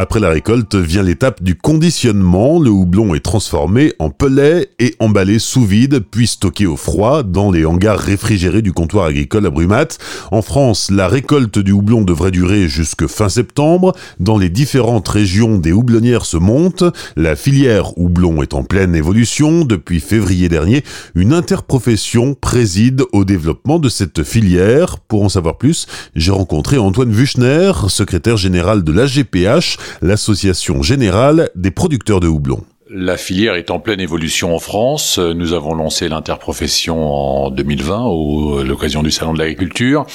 Après 0.02 0.22
la 0.22 0.30
récolte 0.30 0.76
vient 0.76 1.04
l'étape 1.04 1.44
du 1.44 1.56
conditionnement. 1.56 2.58
Le 2.58 2.70
houblon 2.70 3.16
est 3.16 3.20
transformé 3.20 3.92
en 4.00 4.10
pellet 4.10 4.70
et 4.80 4.96
emballé 5.00 5.40
sous 5.40 5.66
vide, 5.66 6.06
puis 6.10 6.26
stocké 6.26 6.66
au 6.66 6.78
froid 6.78 7.22
dans 7.22 7.52
les 7.52 7.66
hangars 7.66 8.00
réfrigérés 8.00 8.62
du 8.62 8.72
comptoir 8.72 9.08
agricole 9.08 9.46
à 9.46 9.50
Brumat. 9.50 9.88
En 10.32 10.42
France, 10.42 10.90
la 10.90 11.10
récolte 11.10 11.60
du 11.60 11.74
houblon 11.74 12.04
devrait 12.04 12.32
durer 12.32 12.70
jusque 12.70 13.08
fin 13.08 13.28
septembre. 13.28 13.92
Dans 14.22 14.38
les 14.38 14.48
différentes 14.48 15.10
régions 15.10 15.58
des 15.58 15.74
houblonnières 15.74 16.24
se 16.24 16.38
montent. 16.38 16.86
La 17.18 17.36
filière 17.36 17.98
houblon 17.98 18.42
est 18.42 18.54
en 18.54 18.64
pleine 18.64 18.96
évolution. 18.96 19.66
Depuis 19.66 20.00
février 20.00 20.48
dernier, 20.48 20.86
une 21.14 21.34
interprofession 21.34 22.36
préside 22.36 23.04
au 23.12 23.26
développement 23.26 23.80
de 23.80 23.90
cette 23.90 24.24
filière. 24.24 25.00
Pour 25.00 25.24
en 25.24 25.30
savoir 25.30 25.58
plus, 25.58 25.88
j'ai 26.16 26.32
rencontré 26.32 26.78
Antoine 26.78 27.12
Vuchner, 27.12 27.74
secrétaire 27.90 28.38
général 28.38 28.86
de 28.86 28.94
l'AGPH, 28.94 29.78
l'Association 30.02 30.82
générale 30.82 31.50
des 31.56 31.72
producteurs 31.72 32.20
de 32.20 32.28
houblon. 32.28 32.64
La 32.92 33.18
filière 33.18 33.54
est 33.54 33.70
en 33.70 33.80
pleine 33.80 34.00
évolution 34.00 34.56
en 34.56 34.58
France. 34.58 35.20
Nous 35.20 35.54
avons 35.54 35.76
lancé 35.76 36.10
l'interprofession 36.10 37.14
en 37.14 37.52
2020 37.52 38.62
à 38.62 38.64
l'occasion 38.64 39.04
du 39.04 39.12
Salon 39.12 39.34
de 39.34 39.38
l'agriculture. 39.38 40.08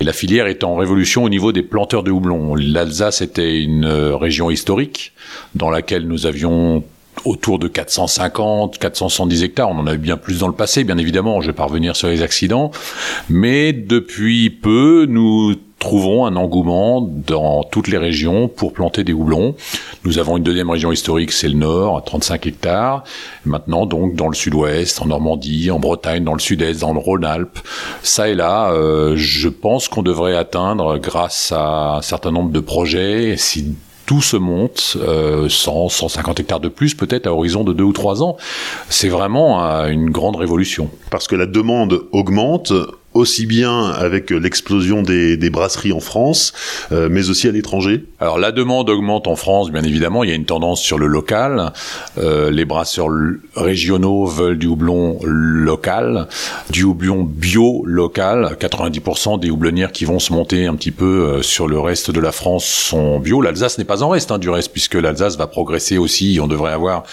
La 0.00 0.12
filière 0.12 0.48
est 0.48 0.64
en 0.64 0.74
révolution 0.74 1.22
au 1.22 1.28
niveau 1.28 1.52
des 1.52 1.62
planteurs 1.62 2.02
de 2.02 2.10
houblon. 2.10 2.56
L'Alsace 2.56 3.20
était 3.20 3.60
une 3.62 3.86
région 3.86 4.50
historique 4.50 5.12
dans 5.54 5.70
laquelle 5.70 6.08
nous 6.08 6.26
avions 6.26 6.82
autour 7.24 7.60
de 7.60 7.68
450, 7.68 8.78
470 8.78 9.44
hectares. 9.44 9.70
On 9.70 9.78
en 9.78 9.86
a 9.86 9.94
eu 9.94 9.98
bien 9.98 10.16
plus 10.16 10.40
dans 10.40 10.48
le 10.48 10.54
passé, 10.54 10.82
bien 10.82 10.98
évidemment. 10.98 11.40
Je 11.40 11.46
vais 11.46 11.52
pas 11.52 11.64
revenir 11.64 11.94
sur 11.94 12.08
les 12.08 12.22
accidents. 12.22 12.72
Mais 13.28 13.72
depuis 13.72 14.50
peu, 14.50 15.06
nous 15.08 15.54
trouvons 15.78 16.24
un 16.24 16.36
engouement 16.36 17.00
dans 17.00 17.62
toutes 17.62 17.88
les 17.88 17.98
régions 17.98 18.48
pour 18.48 18.72
planter 18.72 19.04
des 19.04 19.12
houblons. 19.12 19.54
Nous 20.04 20.18
avons 20.18 20.36
une 20.36 20.42
deuxième 20.42 20.70
région 20.70 20.90
historique, 20.90 21.32
c'est 21.32 21.48
le 21.48 21.54
Nord, 21.54 21.98
à 21.98 22.00
35 22.00 22.46
hectares. 22.46 23.04
Maintenant, 23.44 23.86
donc, 23.86 24.14
dans 24.14 24.28
le 24.28 24.34
Sud-Ouest, 24.34 25.02
en 25.02 25.06
Normandie, 25.06 25.70
en 25.70 25.78
Bretagne, 25.78 26.24
dans 26.24 26.34
le 26.34 26.40
Sud-Est, 26.40 26.80
dans 26.80 26.92
le 26.92 26.98
Rhône-Alpes, 26.98 27.58
ça 28.02 28.28
et 28.28 28.34
là, 28.34 28.70
euh, 28.70 29.14
je 29.16 29.48
pense 29.48 29.88
qu'on 29.88 30.02
devrait 30.02 30.36
atteindre, 30.36 30.98
grâce 30.98 31.52
à 31.52 31.96
un 31.96 32.02
certain 32.02 32.30
nombre 32.30 32.50
de 32.50 32.60
projets, 32.60 33.36
si 33.36 33.76
tout 34.06 34.22
se 34.22 34.36
monte, 34.36 34.96
euh, 35.00 35.48
100, 35.48 35.88
150 35.88 36.40
hectares 36.40 36.60
de 36.60 36.68
plus 36.68 36.94
peut-être 36.94 37.26
à 37.26 37.32
horizon 37.32 37.64
de 37.64 37.72
deux 37.72 37.84
ou 37.84 37.92
trois 37.92 38.22
ans. 38.22 38.36
C'est 38.88 39.08
vraiment 39.08 39.64
euh, 39.64 39.88
une 39.88 40.10
grande 40.10 40.36
révolution. 40.36 40.88
Parce 41.10 41.26
que 41.26 41.34
la 41.34 41.46
demande 41.46 42.02
augmente, 42.12 42.72
aussi 43.16 43.46
bien 43.46 43.86
avec 43.86 44.30
l'explosion 44.30 45.02
des, 45.02 45.36
des, 45.36 45.50
brasseries 45.50 45.92
en 45.92 46.00
France, 46.00 46.52
euh, 46.92 47.08
mais 47.10 47.30
aussi 47.30 47.48
à 47.48 47.52
l'étranger 47.52 48.04
Alors 48.20 48.38
la 48.38 48.52
demande 48.52 48.90
augmente 48.90 49.26
en 49.26 49.36
France, 49.36 49.70
bien 49.70 49.82
évidemment. 49.82 50.22
Il 50.22 50.30
y 50.30 50.32
a 50.32 50.36
une 50.36 50.44
tendance 50.44 50.80
sur 50.80 50.98
le 50.98 51.06
local. 51.06 51.72
Euh, 52.18 52.50
les 52.50 52.64
brasseurs 52.64 53.08
régionaux 53.54 54.26
veulent 54.26 54.58
du 54.58 54.66
houblon 54.66 55.18
local, 55.22 56.28
du 56.70 56.84
houblon 56.84 57.24
bio 57.24 57.82
local. 57.84 58.56
90% 58.58 59.40
des 59.40 59.50
houblonnières 59.50 59.92
qui 59.92 60.04
vont 60.04 60.18
se 60.18 60.32
monter 60.32 60.66
un 60.66 60.74
petit 60.74 60.90
peu 60.90 61.04
euh, 61.04 61.42
sur 61.42 61.68
le 61.68 61.78
reste 61.78 62.10
de 62.10 62.20
la 62.20 62.32
France 62.32 62.64
sont 62.64 63.18
bio. 63.18 63.40
L'Alsace 63.40 63.78
n'est 63.78 63.84
pas 63.84 64.02
en 64.02 64.08
reste 64.08 64.30
hein, 64.30 64.38
du 64.38 64.50
reste, 64.50 64.72
puisque 64.72 64.94
l'Alsace 64.94 65.36
va 65.36 65.46
progresser 65.46 65.98
aussi. 65.98 66.38
On 66.42 66.46
devrait 66.46 66.72
avoir 66.72 67.04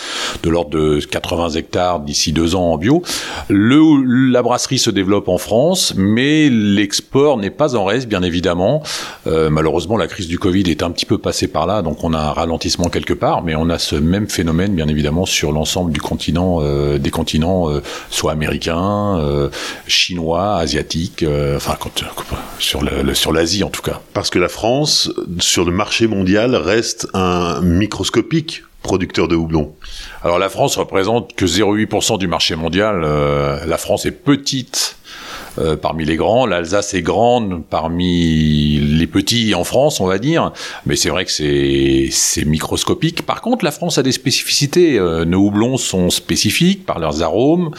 de 0.43 0.49
l'ordre 0.49 0.71
de 0.71 0.99
80 0.99 1.51
hectares 1.51 1.99
d'ici 1.99 2.31
deux 2.31 2.55
ans 2.55 2.73
en 2.73 2.77
bio. 2.77 3.01
La 3.49 4.41
brasserie 4.41 4.79
se 4.79 4.89
développe 4.89 5.29
en 5.29 5.37
France 5.37 5.93
mais 5.97 6.49
l'export 6.49 7.37
n'est 7.37 7.49
pas 7.49 7.75
en 7.75 7.85
reste, 7.85 8.07
bien 8.07 8.23
évidemment. 8.23 8.83
Euh, 9.27 9.49
malheureusement, 9.49 9.97
la 9.97 10.07
crise 10.07 10.27
du 10.27 10.39
Covid 10.39 10.69
est 10.69 10.83
un 10.83 10.91
petit 10.91 11.05
peu 11.05 11.17
passée 11.17 11.47
par 11.47 11.65
là, 11.65 11.81
donc 11.81 12.03
on 12.03 12.13
a 12.13 12.19
un 12.19 12.31
ralentissement 12.31 12.89
quelque 12.89 13.13
part, 13.13 13.43
mais 13.43 13.55
on 13.55 13.69
a 13.69 13.79
ce 13.79 13.95
même 13.95 14.29
phénomène, 14.29 14.75
bien 14.75 14.87
évidemment, 14.87 15.25
sur 15.25 15.51
l'ensemble 15.51 15.91
du 15.91 16.01
continent, 16.01 16.59
euh, 16.61 16.97
des 16.97 17.11
continents, 17.11 17.69
soit 18.09 18.31
américains, 18.31 19.42
chinois, 19.87 20.57
asiatiques, 20.57 21.23
euh, 21.23 21.57
enfin 21.57 21.75
quand, 21.79 22.03
sur 22.59 22.81
le, 22.83 23.13
sur 23.13 23.31
l'Asie 23.31 23.63
en 23.63 23.69
tout 23.69 23.81
cas. 23.81 24.01
Parce 24.13 24.29
que 24.29 24.39
la 24.39 24.49
France, 24.49 25.11
sur 25.39 25.65
le 25.65 25.71
marché 25.71 26.07
mondial, 26.07 26.55
reste 26.55 27.07
un 27.13 27.61
microscopique 27.61 28.63
producteur 28.83 29.29
de 29.29 29.35
houblon 29.35 29.73
Alors 30.23 30.37
la 30.37 30.49
France 30.49 30.75
représente 30.75 31.33
que 31.35 31.45
0,8% 31.45 32.19
du 32.19 32.27
marché 32.27 32.55
mondial. 32.55 33.01
Euh, 33.03 33.65
la 33.65 33.77
France 33.77 34.05
est 34.05 34.11
petite 34.11 34.97
euh, 35.59 35.75
parmi 35.75 36.03
les 36.03 36.15
grands. 36.15 36.47
L'Alsace 36.47 36.95
est 36.95 37.03
grande 37.03 37.63
parmi 37.69 38.79
les 38.79 39.05
petits 39.05 39.53
en 39.53 39.63
France, 39.63 39.99
on 39.99 40.07
va 40.07 40.17
dire. 40.17 40.51
Mais 40.87 40.95
c'est 40.95 41.09
vrai 41.09 41.25
que 41.25 41.31
c'est, 41.31 42.45
microscopique. 42.45 43.23
Par 43.23 43.41
contre, 43.41 43.63
la 43.63 43.71
France 43.71 43.97
a 43.97 44.03
des 44.03 44.11
spécificités. 44.11 44.97
Euh, 44.97 45.25
nos 45.25 45.45
houblons 45.45 45.77
sont 45.77 46.09
spécifiques 46.09 46.85
par 46.85 46.99
leurs 46.99 47.21
arômes, 47.21 47.71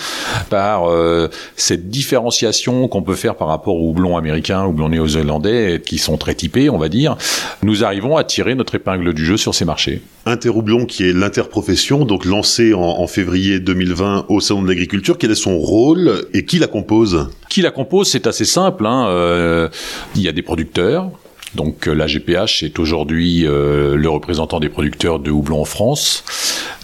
par 0.51 0.89
euh, 0.89 1.29
cette 1.57 1.91
différenciation 1.91 2.87
qu'on 2.87 3.03
peut 3.03 3.15
faire 3.17 3.35
par 3.35 3.49
rapport 3.49 3.77
aux 3.77 3.91
houblons 3.91 4.17
américains, 4.17 4.65
houblons 4.65 4.89
néo-zélandais, 4.89 5.83
qui 5.85 5.99
sont 5.99 6.17
très 6.17 6.35
typés, 6.35 6.71
on 6.71 6.79
va 6.79 6.89
dire. 6.89 7.17
Nous 7.63 7.85
arrivons 7.85 8.17
à 8.17 8.25
tirer 8.25 8.55
notre 8.55 8.77
épingle 8.77 9.13
du 9.15 9.25
jeu 9.25 9.37
sur 9.37 9.55
ces 9.55 9.65
marchés. 9.65 10.01
Interhoublon, 10.27 10.87
qui 10.87 11.05
est 11.05 11.13
l'interprofession, 11.13 12.05
donc 12.05 12.25
lancé 12.25 12.73
en, 12.73 12.81
en 12.81 13.07
février 13.07 13.59
2020 13.59 14.27
au 14.29 14.41
Salon 14.41 14.63
de 14.63 14.69
l'Agriculture, 14.69 15.19
quel 15.19 15.33
est 15.33 15.35
son 15.35 15.59
rôle 15.59 16.27
et 16.33 16.45
qui 16.45 16.59
la 16.59 16.69
compose? 16.69 17.29
Qui 17.55 17.63
la 17.63 17.71
compose, 17.71 18.09
c'est 18.09 18.27
assez 18.27 18.45
simple. 18.45 18.85
Hein. 18.85 19.07
Euh, 19.11 19.69
il 20.17 20.23
y 20.23 20.29
a 20.29 20.33
des 20.33 20.43
producteurs. 20.43 21.09
Donc 21.55 21.87
la 21.87 22.09
GPH 22.09 22.65
est 22.65 22.81
aujourd'hui 22.81 23.47
euh, 23.47 23.95
le 23.95 24.09
représentant 24.09 24.59
des 24.59 24.69
producteurs 24.69 25.21
de 25.21 25.31
houblon 25.31 25.61
en 25.61 25.65
France. 25.65 26.25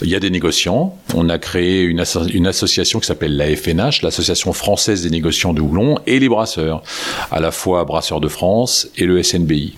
Il 0.00 0.08
y 0.08 0.14
a 0.14 0.20
des 0.20 0.30
négociants. 0.30 0.96
On 1.12 1.28
a 1.28 1.38
créé 1.38 1.82
une, 1.82 2.04
une 2.32 2.46
association 2.46 3.00
qui 3.00 3.06
s'appelle 3.08 3.36
la 3.36 3.46
FNH, 3.56 4.02
l'Association 4.02 4.52
française 4.52 5.02
des 5.02 5.10
négociants 5.10 5.54
de 5.54 5.60
houblon, 5.60 5.98
et 6.06 6.20
les 6.20 6.28
brasseurs, 6.28 6.84
à 7.32 7.40
la 7.40 7.50
fois 7.50 7.84
Brasseurs 7.84 8.20
de 8.20 8.28
France 8.28 8.88
et 8.96 9.06
le 9.06 9.20
SNBI. 9.24 9.74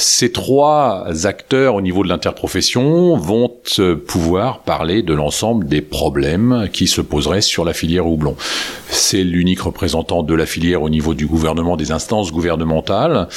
Ces 0.00 0.32
trois 0.32 1.26
acteurs 1.26 1.74
au 1.74 1.82
niveau 1.82 2.02
de 2.02 2.08
l'interprofession 2.08 3.18
vont 3.18 3.52
pouvoir 4.06 4.60
parler 4.60 5.02
de 5.02 5.12
l'ensemble 5.12 5.68
des 5.68 5.82
problèmes 5.82 6.70
qui 6.72 6.86
se 6.86 7.02
poseraient 7.02 7.42
sur 7.42 7.66
la 7.66 7.74
filière 7.74 8.06
houblon. 8.06 8.34
C'est 8.88 9.22
l'unique 9.22 9.60
représentant 9.60 10.22
de 10.22 10.32
la 10.34 10.46
filière 10.46 10.80
au 10.80 10.88
niveau 10.88 11.12
du 11.12 11.26
gouvernement, 11.26 11.76
des 11.76 11.92
instances 11.92 12.32
gouvernementales, 12.32 13.28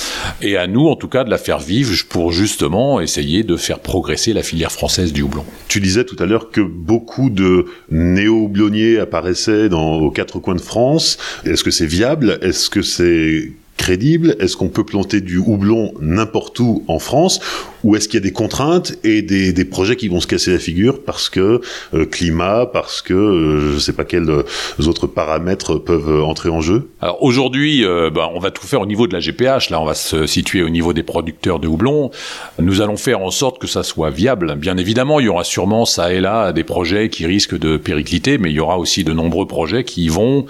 et 0.42 0.56
à 0.56 0.68
nous 0.68 0.88
en 0.88 0.96
tout 0.96 1.10
cas 1.10 1.26
de 1.26 1.30
la 1.30 1.38
faire 1.38 1.60
vivre 1.60 1.94
pour 2.08 2.32
justement 2.32 3.02
essayer 3.02 3.44
de 3.44 3.58
faire 3.58 3.80
progresser 3.80 4.32
la 4.32 4.42
filière 4.42 4.72
française 4.72 5.12
du 5.12 5.22
houblon. 5.22 5.44
Tu 5.68 5.82
disais 5.82 6.06
tout 6.06 6.16
à 6.20 6.26
l'heure 6.26 6.50
que 6.50 6.62
beaucoup 6.62 7.30
de 7.30 7.66
néo-houblonniers 7.92 9.00
apparaissaient 9.00 9.68
dans, 9.68 9.96
aux 9.98 10.12
quatre 10.12 10.40
coins 10.40 10.56
de 10.56 10.62
France. 10.62 11.18
Est-ce 11.44 11.66
que 11.66 11.72
c'est 11.72 11.86
viable? 11.88 12.40
Est-ce 12.42 12.70
que 12.70 12.82
c'est 12.82 13.52
crédible? 13.78 14.36
Est-ce 14.40 14.58
qu'on 14.58 14.70
peut 14.70 14.86
planter 14.86 15.22
du 15.22 15.38
houblon 15.38 15.94
n'importe 16.00 16.60
où 16.60 16.84
en 16.88 17.00
France? 17.00 17.40
Ou 17.84 17.96
est-ce 17.96 18.08
qu'il 18.08 18.20
y 18.20 18.24
a 18.24 18.26
des 18.26 18.32
contraintes 18.32 18.96
et 19.04 19.22
des, 19.22 19.66
projets 19.66 19.96
qui 19.96 20.08
vont 20.08 20.20
se 20.20 20.28
casser 20.28 20.52
la 20.52 20.60
figure 20.60 21.04
parce 21.04 21.30
que 21.30 21.62
euh, 21.94 22.06
climat, 22.06 22.66
parce 22.66 23.02
que 23.02 23.14
euh, 23.14 23.74
je 23.74 23.80
sais 23.80 23.94
pas 23.94 24.04
quels 24.04 24.30
euh, 24.30 24.44
autres 24.86 25.08
paramètres 25.08 25.76
peuvent 25.76 26.24
entrer 26.24 26.50
en 26.50 26.62
jeu? 26.62 26.90
Alors 27.02 27.24
aujourd'hui, 27.24 27.86
euh, 27.86 28.10
bah, 28.10 28.30
on 28.34 28.40
va 28.40 28.52
tout 28.52 28.66
faire 28.66 28.82
au 28.82 28.86
niveau 28.86 29.08
de 29.08 29.14
la 29.14 29.20
GPH. 29.20 29.70
Là, 29.70 29.82
on 29.82 29.86
va 29.86 29.94
se 29.94 30.26
situer 30.26 30.64
au 30.64 30.70
niveau 30.70 30.94
des 30.94 31.04
producteurs 31.04 31.60
de 31.60 31.68
houblon. 31.68 32.12
Nous 32.60 32.82
allons 32.82 32.98
faire 32.98 33.22
en 33.22 33.32
sorte 33.32 33.60
que 33.60 33.68
ça 33.68 33.84
soit 33.84 34.10
viable. 34.10 34.56
Bien 34.56 34.78
évidemment, 34.78 35.20
il 35.20 35.26
y 35.26 35.30
aura 35.30 35.44
sûrement 35.44 35.86
ça 35.86 36.14
et 36.14 36.22
là 36.22 36.54
des 36.54 36.64
projets 36.64 37.10
qui 37.10 37.26
risquent 37.26 37.58
de 37.58 37.78
péricliter, 37.78 38.38
mais 38.38 38.52
il 38.52 38.56
y 38.56 38.60
aura 38.60 38.78
aussi 38.78 39.04
de 39.04 39.14
nombreux 39.14 39.48
projets 39.48 39.84
qui 39.84 40.08
vont, 40.10 40.46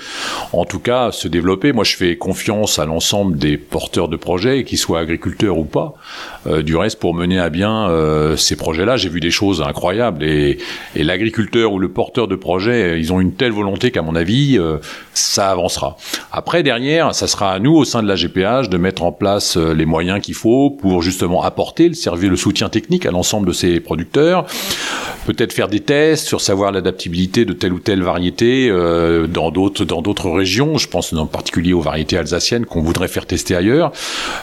en 0.52 0.66
tout 0.66 0.80
cas, 0.80 1.12
se 1.12 1.28
développer. 1.28 1.72
Moi, 1.72 1.84
je 1.84 1.96
fais 1.96 2.18
confiance 2.18 2.80
à 2.80 2.86
l'ensemble 2.86 3.38
des 3.38 3.58
porteurs 3.58 4.08
de 4.08 4.18
projets, 4.18 4.64
qu'ils 4.64 4.78
soient 4.78 5.00
agriculteurs 5.00 5.58
ou 5.58 5.66
pas. 5.66 5.94
Euh, 6.48 6.62
du 6.62 6.76
reste, 6.76 7.00
pour 7.00 7.14
mener 7.24 7.40
à 7.40 7.50
bien 7.50 7.90
euh, 7.90 8.36
ces 8.36 8.56
projets-là, 8.56 8.98
j'ai 8.98 9.10
vu 9.10 9.20
des 9.20 9.32
choses 9.32 9.62
incroyables. 9.62 10.24
Et, 10.24 10.58
l'agriculteur 10.96 11.72
ou 11.72 11.80
le 11.80 11.90
porteur 11.90 12.28
de 12.28 12.36
projet, 12.36 13.00
ils 13.00 13.12
ont 13.14 13.20
une 13.20 13.34
telle 13.34 13.52
volonté 13.52 13.92
qu'à 13.92 14.02
mon 14.02 14.16
avis, 14.16 14.58
euh, 14.58 14.78
ça 15.14 15.52
avancera. 15.52 15.98
Après, 16.32 16.64
derrière, 16.64 17.16
ça 17.16 17.28
sera 17.28 17.52
à 17.52 17.60
nous, 17.60 17.76
au 17.76 17.86
sein 17.86 18.04
de 18.04 18.08
la 18.08 18.16
GPH, 18.16 18.70
de 18.70 18.78
mettre 18.78 19.04
en 19.04 19.12
place 19.12 19.58
euh, 19.58 19.74
les 19.74 19.86
moyens 19.86 20.22
qu'il 20.22 20.36
faut 20.36 20.70
pour 20.70 21.02
justement 21.02 21.44
apporter 21.44 21.88
le 21.88 21.94
service, 21.94 22.30
le 22.30 22.36
soutien 22.36 22.70
technique 22.70 23.06
à 23.06 23.12
l'ensemble 23.12 23.48
de 23.48 23.54
ces 23.54 23.80
producteurs. 23.80 24.46
Peut-être 25.26 25.54
faire 25.54 25.70
des 25.70 25.80
tests 25.80 26.28
sur 26.28 26.42
savoir 26.42 26.74
l'adaptabilité 26.74 27.46
de 27.46 27.54
telle 27.54 27.72
ou 27.72 27.80
telle 27.80 28.04
variété 28.04 28.70
euh, 28.70 29.26
dans 29.26 29.52
d'autres 29.52 29.86
dans 29.86 30.02
d'autres 30.02 30.30
régions. 30.30 30.78
Je 30.78 30.90
pense 30.90 31.14
en 31.14 31.28
particulier 31.28 31.72
aux 31.72 31.80
variétés 31.80 32.18
alsaciennes 32.18 32.66
qu'on 32.66 32.82
voudrait 32.82 33.08
faire 33.08 33.26
tester 33.26 33.56
ailleurs. 33.56 33.94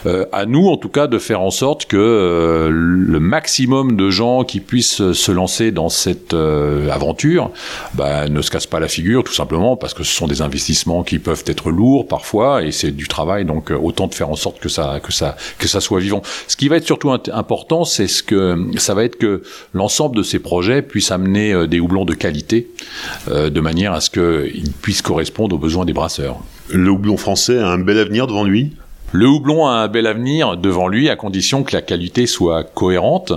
Euh, 0.07 0.25
à 0.31 0.47
nous, 0.47 0.67
en 0.69 0.77
tout 0.77 0.89
cas, 0.89 1.05
de 1.05 1.19
faire 1.19 1.41
en 1.41 1.51
sorte 1.51 1.85
que 1.85 1.97
euh, 1.97 2.70
le 2.71 3.19
maximum 3.19 3.95
de 3.95 4.09
gens 4.09 4.43
qui 4.43 4.59
puissent 4.59 5.11
se 5.11 5.31
lancer 5.31 5.71
dans 5.71 5.89
cette 5.89 6.33
aventure 6.33 7.51
bah, 7.93 8.27
ne 8.27 8.41
se 8.41 8.49
cassent 8.49 8.67
pas 8.67 8.79
la 8.79 8.87
figure, 8.87 9.23
tout 9.23 9.33
simplement 9.33 9.77
parce 9.77 9.93
que 9.93 10.03
ce 10.03 10.13
sont 10.13 10.27
des 10.27 10.41
investissements 10.41 11.03
qui 11.03 11.19
peuvent 11.19 11.43
être 11.45 11.71
lourds 11.71 12.07
parfois 12.07 12.63
et 12.63 12.71
c'est 12.71 12.91
du 12.91 13.07
travail, 13.07 13.45
donc 13.45 13.71
autant 13.71 14.07
de 14.07 14.13
faire 14.13 14.29
en 14.29 14.35
sorte 14.35 14.59
que 14.59 14.69
ça, 14.69 14.99
que 15.03 15.11
ça, 15.11 15.35
que 15.57 15.67
ça 15.67 15.81
soit 15.81 15.99
vivant. 15.99 16.21
Ce 16.47 16.55
qui 16.55 16.67
va 16.67 16.77
être 16.77 16.85
surtout 16.85 17.11
important, 17.11 17.85
c'est 17.85 18.07
ce 18.07 18.23
que 18.23 18.57
ça 18.77 18.93
va 18.93 19.03
être 19.03 19.17
que 19.17 19.43
l'ensemble 19.73 20.15
de 20.15 20.23
ces 20.23 20.39
projets 20.39 20.81
puissent 20.81 21.11
amener 21.11 21.67
des 21.67 21.79
houblons 21.79 22.05
de 22.05 22.13
qualité, 22.13 22.67
de 23.27 23.59
manière 23.59 23.93
à 23.93 24.01
ce 24.01 24.09
qu'ils 24.09 24.71
puissent 24.81 25.01
correspondre 25.01 25.55
aux 25.55 25.59
besoins 25.59 25.85
des 25.85 25.93
brasseurs. 25.93 26.37
Le 26.69 26.89
houblon 26.89 27.17
français 27.17 27.57
a 27.57 27.67
un 27.67 27.79
bel 27.79 27.97
avenir 27.97 28.27
devant 28.27 28.43
lui? 28.43 28.71
Le 29.11 29.27
houblon 29.27 29.67
a 29.67 29.71
un 29.71 29.87
bel 29.87 30.07
avenir 30.07 30.57
devant 30.57 30.87
lui 30.87 31.09
à 31.09 31.15
condition 31.15 31.63
que 31.63 31.73
la 31.73 31.81
qualité 31.81 32.27
soit 32.27 32.63
cohérente. 32.63 33.33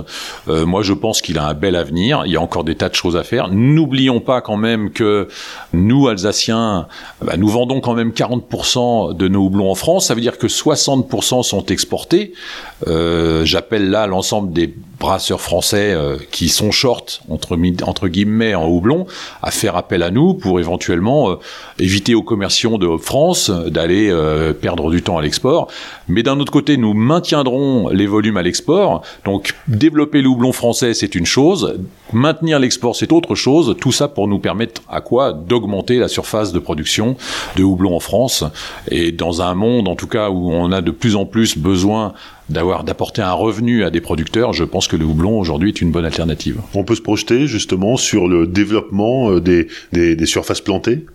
Euh, 0.47 0.65
moi, 0.65 0.81
je 0.83 0.93
pense 0.93 1.21
qu'il 1.21 1.37
a 1.37 1.47
un 1.47 1.53
bel 1.53 1.75
avenir. 1.75 2.23
Il 2.25 2.31
y 2.31 2.37
a 2.37 2.41
encore 2.41 2.63
des 2.63 2.75
tas 2.75 2.89
de 2.89 2.95
choses 2.95 3.17
à 3.17 3.23
faire. 3.23 3.49
N'oublions 3.49 4.21
pas 4.21 4.41
quand 4.41 4.57
même 4.57 4.91
que 4.91 5.27
nous, 5.73 6.07
Alsaciens, 6.07 6.87
bah, 7.21 7.35
nous 7.37 7.49
vendons 7.49 7.81
quand 7.81 7.93
même 7.93 8.11
40% 8.11 9.15
de 9.15 9.27
nos 9.27 9.45
houblons 9.45 9.69
en 9.69 9.75
France. 9.75 10.07
Ça 10.07 10.15
veut 10.15 10.21
dire 10.21 10.37
que 10.37 10.47
60% 10.47 11.43
sont 11.43 11.65
exportés. 11.65 12.33
Euh, 12.87 13.43
j'appelle 13.45 13.89
là 13.89 14.07
l'ensemble 14.07 14.53
des 14.53 14.73
brasseurs 14.99 15.41
français 15.41 15.93
euh, 15.93 16.17
qui 16.31 16.47
sont 16.47 16.71
short 16.71 17.21
entre, 17.29 17.57
entre 17.83 18.07
guillemets 18.07 18.55
en 18.55 18.67
houblon 18.67 19.07
à 19.41 19.51
faire 19.51 19.75
appel 19.75 20.03
à 20.03 20.11
nous 20.11 20.33
pour 20.33 20.59
éventuellement 20.59 21.37
éviter 21.79 22.15
aux 22.15 22.23
commerciaux 22.23 22.77
de 22.77 22.97
France 22.97 23.49
d'aller 23.49 24.13
perdre 24.61 24.89
du 24.89 25.01
temps 25.01 25.17
à 25.17 25.21
l'export. 25.21 25.64
Mais 26.07 26.23
d'un 26.23 26.39
autre 26.39 26.51
côté, 26.51 26.77
nous 26.77 26.93
maintiendrons 26.93 27.89
les 27.89 28.07
volumes 28.07 28.37
à 28.37 28.43
l'export. 28.43 29.01
Donc 29.23 29.53
développer 29.67 30.21
le 30.21 30.29
houblon 30.29 30.51
français, 30.51 30.93
c'est 30.93 31.15
une 31.15 31.25
chose. 31.25 31.79
Maintenir 32.13 32.59
l'export, 32.59 32.95
c'est 32.95 33.11
autre 33.11 33.35
chose. 33.35 33.75
Tout 33.79 33.91
ça 33.91 34.07
pour 34.07 34.27
nous 34.27 34.39
permettre 34.39 34.81
à 34.89 35.01
quoi 35.01 35.33
D'augmenter 35.33 35.97
la 35.97 36.07
surface 36.07 36.51
de 36.51 36.59
production 36.59 37.17
de 37.55 37.63
houblon 37.63 37.95
en 37.95 37.99
France. 37.99 38.43
Et 38.89 39.11
dans 39.11 39.41
un 39.41 39.53
monde, 39.55 39.87
en 39.87 39.95
tout 39.95 40.07
cas, 40.07 40.29
où 40.29 40.51
on 40.51 40.71
a 40.71 40.81
de 40.81 40.91
plus 40.91 41.15
en 41.15 41.25
plus 41.25 41.57
besoin 41.57 42.13
d'avoir 42.49 42.83
d'apporter 42.83 43.21
un 43.21 43.33
revenu 43.33 43.83
à 43.83 43.89
des 43.89 44.01
producteurs, 44.01 44.53
je 44.53 44.63
pense 44.63 44.87
que 44.87 44.95
le 44.95 45.05
houblon 45.05 45.39
aujourd'hui 45.39 45.69
est 45.69 45.81
une 45.81 45.91
bonne 45.91 46.05
alternative. 46.05 46.61
On 46.73 46.83
peut 46.83 46.95
se 46.95 47.01
projeter 47.01 47.47
justement 47.47 47.97
sur 47.97 48.27
le 48.27 48.45
développement 48.45 49.31
euh, 49.31 49.41
des, 49.41 50.25
surfaces 50.25 50.61
plantées? 50.61 51.05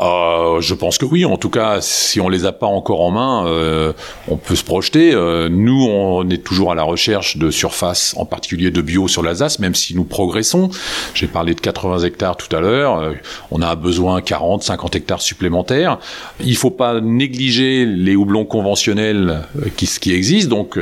Euh, 0.00 0.60
je 0.60 0.74
pense 0.74 0.98
que 0.98 1.04
oui. 1.04 1.24
En 1.24 1.36
tout 1.36 1.50
cas, 1.50 1.78
si 1.80 2.20
on 2.20 2.28
les 2.28 2.46
a 2.46 2.52
pas 2.52 2.66
encore 2.66 3.02
en 3.02 3.10
main, 3.10 3.46
euh, 3.46 3.92
on 4.28 4.36
peut 4.36 4.54
se 4.54 4.64
projeter. 4.64 5.12
Euh, 5.12 5.48
nous, 5.50 5.86
on 5.86 6.28
est 6.30 6.42
toujours 6.42 6.72
à 6.72 6.74
la 6.74 6.82
recherche 6.82 7.36
de 7.36 7.50
surfaces, 7.50 8.14
en 8.16 8.24
particulier 8.24 8.70
de 8.70 8.80
bio 8.80 9.08
sur 9.08 9.22
l'Alsace, 9.22 9.58
même 9.58 9.74
si 9.74 9.94
nous 9.94 10.04
progressons. 10.04 10.70
J'ai 11.14 11.26
parlé 11.26 11.54
de 11.54 11.60
80 11.60 11.98
hectares 12.00 12.36
tout 12.36 12.54
à 12.54 12.60
l'heure. 12.60 13.12
On 13.50 13.60
a 13.60 13.74
besoin 13.74 14.22
40, 14.22 14.62
50 14.62 14.96
hectares 14.96 15.20
supplémentaires. 15.20 15.98
Il 16.40 16.56
faut 16.56 16.70
pas 16.70 17.00
négliger 17.00 17.84
les 17.84 18.16
houblons 18.16 18.44
conventionnels 18.44 19.42
qui, 19.76 19.86
qui 19.86 20.14
existent. 20.14 20.56
Donc, 20.56 20.78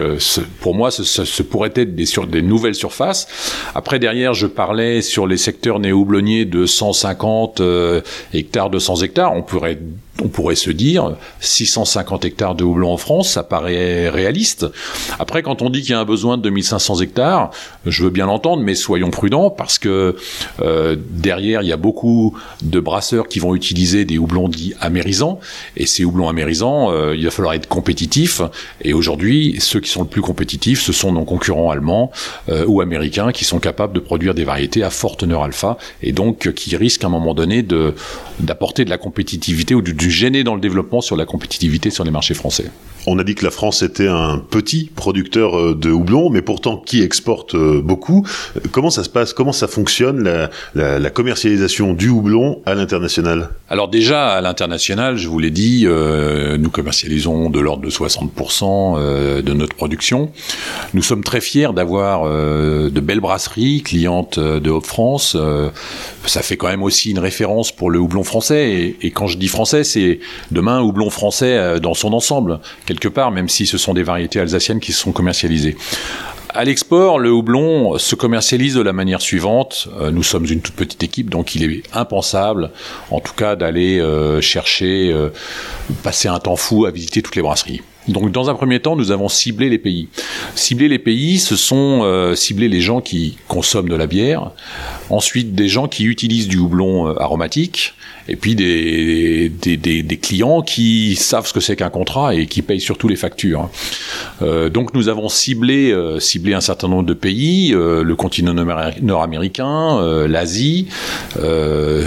pour 0.60 0.74
moi, 0.74 0.90
ce, 0.90 1.02
ce, 1.02 1.42
pourrait 1.42 1.72
être 1.74 1.94
des, 1.94 2.06
sur, 2.06 2.26
des 2.26 2.42
nouvelles 2.42 2.74
surfaces. 2.74 3.26
Après, 3.74 3.98
derrière, 3.98 4.34
je 4.34 4.46
parlais 4.46 5.02
sur 5.02 5.26
les 5.26 5.36
secteurs 5.36 5.80
néo-houblonniers 5.80 6.44
de 6.44 6.66
150 6.66 7.60
hectares, 8.32 8.70
200 8.70 8.96
hectares 8.96 9.07
on 9.16 9.42
pourrait 9.42 9.78
on 10.22 10.28
pourrait 10.28 10.56
se 10.56 10.70
dire 10.70 11.16
650 11.40 12.24
hectares 12.24 12.54
de 12.54 12.64
houblon 12.64 12.92
en 12.92 12.96
France, 12.96 13.30
ça 13.30 13.42
paraît 13.42 14.08
réaliste. 14.08 14.66
Après, 15.18 15.42
quand 15.42 15.62
on 15.62 15.70
dit 15.70 15.82
qu'il 15.82 15.90
y 15.90 15.94
a 15.94 16.00
un 16.00 16.04
besoin 16.04 16.36
de 16.36 16.42
2500 16.42 17.00
hectares, 17.00 17.50
je 17.86 18.02
veux 18.02 18.10
bien 18.10 18.26
l'entendre, 18.26 18.62
mais 18.62 18.74
soyons 18.74 19.10
prudents 19.10 19.50
parce 19.50 19.78
que 19.78 20.16
euh, 20.60 20.96
derrière, 21.10 21.62
il 21.62 21.68
y 21.68 21.72
a 21.72 21.76
beaucoup 21.76 22.36
de 22.62 22.80
brasseurs 22.80 23.28
qui 23.28 23.38
vont 23.38 23.54
utiliser 23.54 24.04
des 24.04 24.18
houblons 24.18 24.48
dits 24.48 24.74
amérisants, 24.80 25.38
et 25.76 25.86
ces 25.86 26.04
houblons 26.04 26.28
amérisants, 26.28 26.90
euh, 26.90 27.14
il 27.16 27.24
va 27.24 27.30
falloir 27.30 27.54
être 27.54 27.68
compétitif. 27.68 28.42
Et 28.82 28.92
aujourd'hui, 28.92 29.56
ceux 29.60 29.80
qui 29.80 29.90
sont 29.90 30.02
le 30.02 30.08
plus 30.08 30.22
compétitifs, 30.22 30.80
ce 30.80 30.92
sont 30.92 31.12
nos 31.12 31.24
concurrents 31.24 31.70
allemands 31.70 32.10
euh, 32.48 32.64
ou 32.66 32.80
américains 32.80 33.30
qui 33.32 33.44
sont 33.44 33.60
capables 33.60 33.92
de 33.92 34.00
produire 34.00 34.34
des 34.34 34.44
variétés 34.44 34.82
à 34.82 34.90
forte 34.90 35.20
teneur 35.20 35.42
alpha, 35.42 35.78
et 36.02 36.12
donc 36.12 36.52
qui 36.54 36.76
risquent 36.76 37.04
à 37.04 37.06
un 37.06 37.10
moment 37.10 37.34
donné 37.34 37.62
d'apporter 38.40 38.84
de 38.84 38.90
la 38.90 38.98
compétitivité 38.98 39.74
ou 39.74 39.82
du 39.82 39.94
gêner 40.10 40.44
dans 40.44 40.54
le 40.54 40.60
développement 40.60 41.00
sur 41.00 41.16
la 41.16 41.24
compétitivité 41.24 41.90
sur 41.90 42.04
les 42.04 42.10
marchés 42.10 42.34
français. 42.34 42.70
On 43.06 43.18
a 43.18 43.24
dit 43.24 43.34
que 43.34 43.44
la 43.44 43.50
France 43.50 43.82
était 43.82 44.08
un 44.08 44.38
petit 44.38 44.90
producteur 44.94 45.58
euh, 45.58 45.74
de 45.74 45.90
houblon, 45.90 46.30
mais 46.30 46.42
pourtant 46.42 46.76
qui 46.76 47.02
exporte 47.02 47.54
euh, 47.54 47.80
beaucoup. 47.82 48.26
Comment 48.70 48.90
ça 48.90 49.04
se 49.04 49.08
passe? 49.08 49.32
Comment 49.32 49.52
ça 49.52 49.66
fonctionne 49.66 50.22
la, 50.22 50.50
la, 50.74 50.98
la 50.98 51.10
commercialisation 51.10 51.94
du 51.94 52.08
houblon 52.08 52.60
à 52.66 52.74
l'international? 52.74 53.50
Alors 53.70 53.88
déjà 53.88 54.28
à 54.30 54.40
l'international, 54.40 55.18
je 55.18 55.28
vous 55.28 55.38
l'ai 55.38 55.50
dit, 55.50 55.82
euh, 55.84 56.56
nous 56.56 56.70
commercialisons 56.70 57.50
de 57.50 57.60
l'ordre 57.60 57.82
de 57.82 57.90
60% 57.90 58.96
euh, 58.96 59.42
de 59.42 59.52
notre 59.52 59.76
production. 59.76 60.30
Nous 60.94 61.02
sommes 61.02 61.22
très 61.22 61.42
fiers 61.42 61.68
d'avoir 61.74 62.22
euh, 62.24 62.88
de 62.88 63.00
belles 63.00 63.20
brasseries 63.20 63.82
clientes 63.82 64.38
de 64.38 64.70
Haute-France. 64.70 65.36
ça 66.24 66.42
fait 66.42 66.56
quand 66.56 66.68
même 66.68 66.82
aussi 66.82 67.10
une 67.10 67.18
référence 67.18 67.72
pour 67.72 67.90
le 67.90 67.98
houblon 67.98 68.22
français. 68.22 68.70
Et, 68.70 68.96
et 69.02 69.10
quand 69.10 69.26
je 69.26 69.36
dis 69.36 69.48
français, 69.48 69.84
c'est 69.84 69.97
demain 70.50 70.80
houblon 70.80 71.10
français 71.10 71.80
dans 71.80 71.94
son 71.94 72.12
ensemble 72.12 72.60
quelque 72.86 73.08
part, 73.08 73.30
même 73.30 73.48
si 73.48 73.66
ce 73.66 73.78
sont 73.78 73.94
des 73.94 74.02
variétés 74.02 74.40
alsaciennes 74.40 74.80
qui 74.80 74.92
sont 74.92 75.12
commercialisées. 75.12 75.76
À 76.54 76.64
l'export, 76.64 77.18
le 77.18 77.30
houblon 77.30 77.98
se 77.98 78.14
commercialise 78.14 78.74
de 78.74 78.80
la 78.80 78.94
manière 78.94 79.20
suivante. 79.20 79.88
Euh, 80.00 80.10
nous 80.10 80.22
sommes 80.22 80.46
une 80.46 80.62
toute 80.62 80.74
petite 80.74 81.02
équipe, 81.02 81.28
donc 81.28 81.54
il 81.54 81.62
est 81.62 81.82
impensable, 81.92 82.70
en 83.10 83.20
tout 83.20 83.34
cas, 83.34 83.54
d'aller 83.54 84.00
euh, 84.00 84.40
chercher, 84.40 85.12
euh, 85.12 85.28
passer 86.02 86.26
un 86.26 86.38
temps 86.38 86.56
fou 86.56 86.86
à 86.86 86.90
visiter 86.90 87.20
toutes 87.20 87.36
les 87.36 87.42
brasseries. 87.42 87.82
Donc 88.08 88.32
dans 88.32 88.48
un 88.48 88.54
premier 88.54 88.80
temps, 88.80 88.96
nous 88.96 89.10
avons 89.10 89.28
ciblé 89.28 89.68
les 89.68 89.78
pays. 89.78 90.08
Cibler 90.54 90.88
les 90.88 90.98
pays, 90.98 91.38
ce 91.38 91.56
sont 91.56 92.00
euh, 92.02 92.34
cibler 92.34 92.68
les 92.68 92.80
gens 92.80 93.00
qui 93.00 93.36
consomment 93.48 93.88
de 93.88 93.94
la 93.94 94.06
bière, 94.06 94.50
ensuite 95.10 95.54
des 95.54 95.68
gens 95.68 95.88
qui 95.88 96.04
utilisent 96.04 96.48
du 96.48 96.58
houblon 96.58 97.08
euh, 97.08 97.20
aromatique, 97.20 97.94
et 98.28 98.36
puis 98.36 98.54
des, 98.54 99.50
clients 100.20 100.62
qui 100.62 101.16
savent 101.16 101.46
ce 101.46 101.52
que 101.52 101.60
c'est 101.60 101.76
qu'un 101.76 101.88
contrat 101.88 102.34
et 102.34 102.46
qui 102.46 102.60
payent 102.62 102.80
surtout 102.80 103.08
les 103.08 103.16
factures. 103.16 103.70
Euh, 104.42 104.68
donc 104.68 104.94
nous 104.94 105.08
avons 105.08 105.28
ciblé, 105.28 105.90
euh, 105.90 106.20
ciblé 106.20 106.52
un 106.52 106.60
certain 106.60 106.88
nombre 106.88 107.06
de 107.06 107.14
pays, 107.14 107.72
euh, 107.72 108.02
le 108.02 108.16
continent 108.16 108.54
nord-américain, 109.02 110.26
l'Asie, 110.28 110.88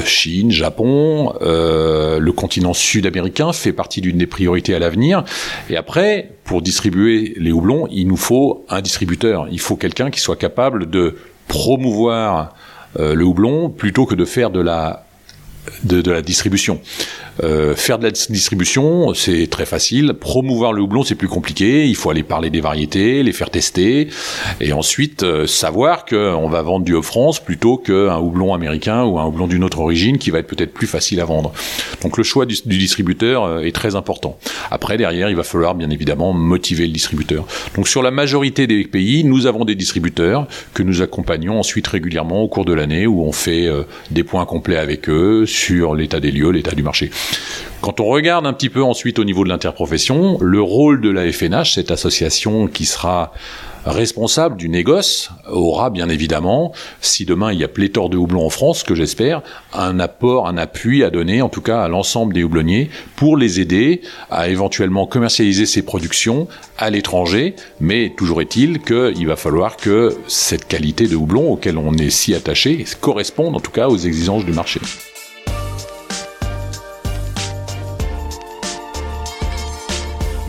Chine, 0.06 0.52
Japon, 0.52 1.34
le 1.42 2.32
continent 2.32 2.74
sud-américain 2.74 3.52
fait 3.54 3.74
partie 3.74 4.02
d'une 4.02 4.18
des 4.18 4.28
priorités 4.28 4.76
à 4.76 4.80
l'avenir, 4.80 5.24
et 5.70 5.78
après 5.78 6.32
pour 6.44 6.62
distribuer 6.62 7.34
les 7.38 7.52
houblons, 7.52 7.88
il 7.92 8.08
nous 8.08 8.18
faut 8.18 8.66
un 8.70 8.82
distributeur. 8.82 9.48
Il 9.52 9.60
faut 9.60 9.76
quelqu'un 9.76 10.12
qui 10.12 10.20
soit 10.20 10.36
capable 10.36 10.90
de 10.90 11.16
promouvoir 11.48 12.54
le 13.00 13.24
houblon 13.24 13.70
plutôt 13.70 14.06
que 14.06 14.16
de 14.16 14.26
faire 14.26 14.50
de 14.50 14.60
la 14.60 15.06
de, 15.84 16.12
la 16.12 16.21
distribution. 16.21 16.80
Euh, 17.43 17.76
faire 17.76 17.97
de 17.97 18.04
la 18.04 18.12
distribution, 18.12 19.13
c'est 19.13 19.47
très 19.47 19.65
facile. 19.65 20.13
Promouvoir 20.13 20.74
le 20.74 20.82
houblon, 20.82 21.04
c'est 21.04 21.15
plus 21.15 21.28
compliqué. 21.28 21.88
Il 21.88 21.95
faut 21.95 22.10
aller 22.10 22.24
parler 22.24 22.50
des 22.50 22.62
variétés, 22.62 23.24
les 23.24 23.32
faire 23.32 23.50
tester, 23.50 24.10
et 24.60 24.74
ensuite 24.74 25.24
euh, 25.24 25.47
savoir 25.47 26.06
qu'on 26.06 26.50
va 26.50 26.62
vendre 26.62 26.86
du 26.86 26.93
Haut-France 26.93 27.39
plutôt 27.39 27.78
qu'un 27.78 28.17
houblon 28.17 28.54
américain 28.54 29.04
ou 29.04 29.19
un 29.19 29.26
houblon 29.26 29.47
d'une 29.47 29.63
autre 29.63 29.80
origine 29.80 30.17
qui 30.17 30.30
va 30.30 30.39
être 30.39 30.47
peut-être 30.47 30.74
plus 30.74 30.88
facile 30.88 31.19
à 31.19 31.26
vendre. 31.26 31.54
Donc 32.02 32.17
le 32.17 32.24
choix 32.24 32.45
du, 32.45 32.56
du 32.65 32.78
distributeur 32.78 33.43
euh, 33.43 33.60
est 33.62 33.76
très 33.76 33.95
important. 33.95 34.38
Après, 34.69 34.97
derrière, 34.97 35.30
il 35.30 35.36
va 35.36 35.43
falloir 35.43 35.76
bien 35.76 35.89
évidemment 35.89 36.34
motiver 36.34 36.86
le 36.86 36.93
distributeur. 36.93 37.45
Donc 37.76 37.88
sur 37.88 38.04
la 38.04 38.12
majorité 38.12 38.67
des 38.67 38.84
pays, 38.84 39.24
nous 39.24 39.47
avons 39.47 39.65
des 39.65 39.76
distributeurs 39.76 40.47
que 40.74 40.84
nous 40.84 41.02
accompagnons 41.02 41.60
ensuite 41.60 41.88
régulièrement 41.88 42.41
au 42.41 42.47
cours 42.47 42.65
de 42.65 42.74
l'année 42.74 43.08
où 43.08 43.24
on 43.24 43.32
fait 43.32 43.67
euh, 43.67 43.84
des 44.12 44.24
points 44.24 44.45
complets 44.45 44.78
avec 44.78 45.10
eux 45.10 45.45
sur 45.52 45.96
l'état 45.96 46.20
des 46.20 46.32
lieux, 46.32 46.52
l'état 46.52 46.76
du 46.76 46.84
marché. 46.84 47.12
Quand 47.82 48.00
on 48.00 48.06
regarde 48.06 48.46
un 48.46 48.54
petit 48.54 48.70
peu 48.70 48.84
ensuite 48.84 49.20
au 49.20 49.24
niveau 49.24 49.44
de 49.44 49.50
l'interprofession, 49.50 50.38
le 50.40 50.62
rôle 50.62 51.02
de 51.02 51.10
la 51.10 51.32
FNH, 51.32 51.76
cette 51.76 51.92
association 51.92 52.68
qui 52.68 52.86
sera 52.86 53.34
responsable 53.86 54.58
du 54.58 54.70
négoce 54.70 55.32
aura 55.49 55.89
bien 55.89 56.10
évidemment, 56.10 56.72
si 57.02 57.26
demain 57.26 57.52
il 57.52 57.60
y 57.60 57.64
a 57.64 57.68
pléthore 57.68 58.10
de 58.10 58.18
houblons 58.18 58.45
en 58.45 58.49
France, 58.49 58.84
que 58.84 58.95
j'espère, 58.95 59.41
un 59.74 59.99
apport, 59.99 60.47
un 60.47 60.58
appui 60.58 61.04
à 61.04 61.10
donner, 61.10 61.41
en 61.41 61.49
tout 61.49 61.62
cas 61.62 61.82
à 61.82 61.88
l'ensemble 61.88 62.34
des 62.34 62.43
houblonniers, 62.43 62.89
pour 63.16 63.38
les 63.38 63.60
aider 63.60 64.02
à 64.30 64.49
éventuellement 64.49 65.08
commercialiser 65.08 65.66
ces 65.66 65.82
productions 65.82 66.47
à 66.78 66.89
l'étranger. 66.89 67.56
Mais 67.80 68.14
toujours 68.16 68.41
est-il 68.41 68.80
qu'il 68.80 69.28
va 69.28 69.36
falloir 69.36 69.78
que 69.78 70.16
cette 70.28 70.68
qualité 70.68 71.08
de 71.08 71.16
houblon 71.16 71.52
auquel 71.52 71.78
on 71.78 71.93
est 71.93 72.10
si 72.10 72.36
attaché 72.36 72.86
corresponde 72.99 73.56
en 73.56 73.60
tout 73.60 73.72
cas 73.72 73.88
aux 73.88 73.97
exigences 73.97 74.45
du 74.45 74.54
marché. 74.54 74.80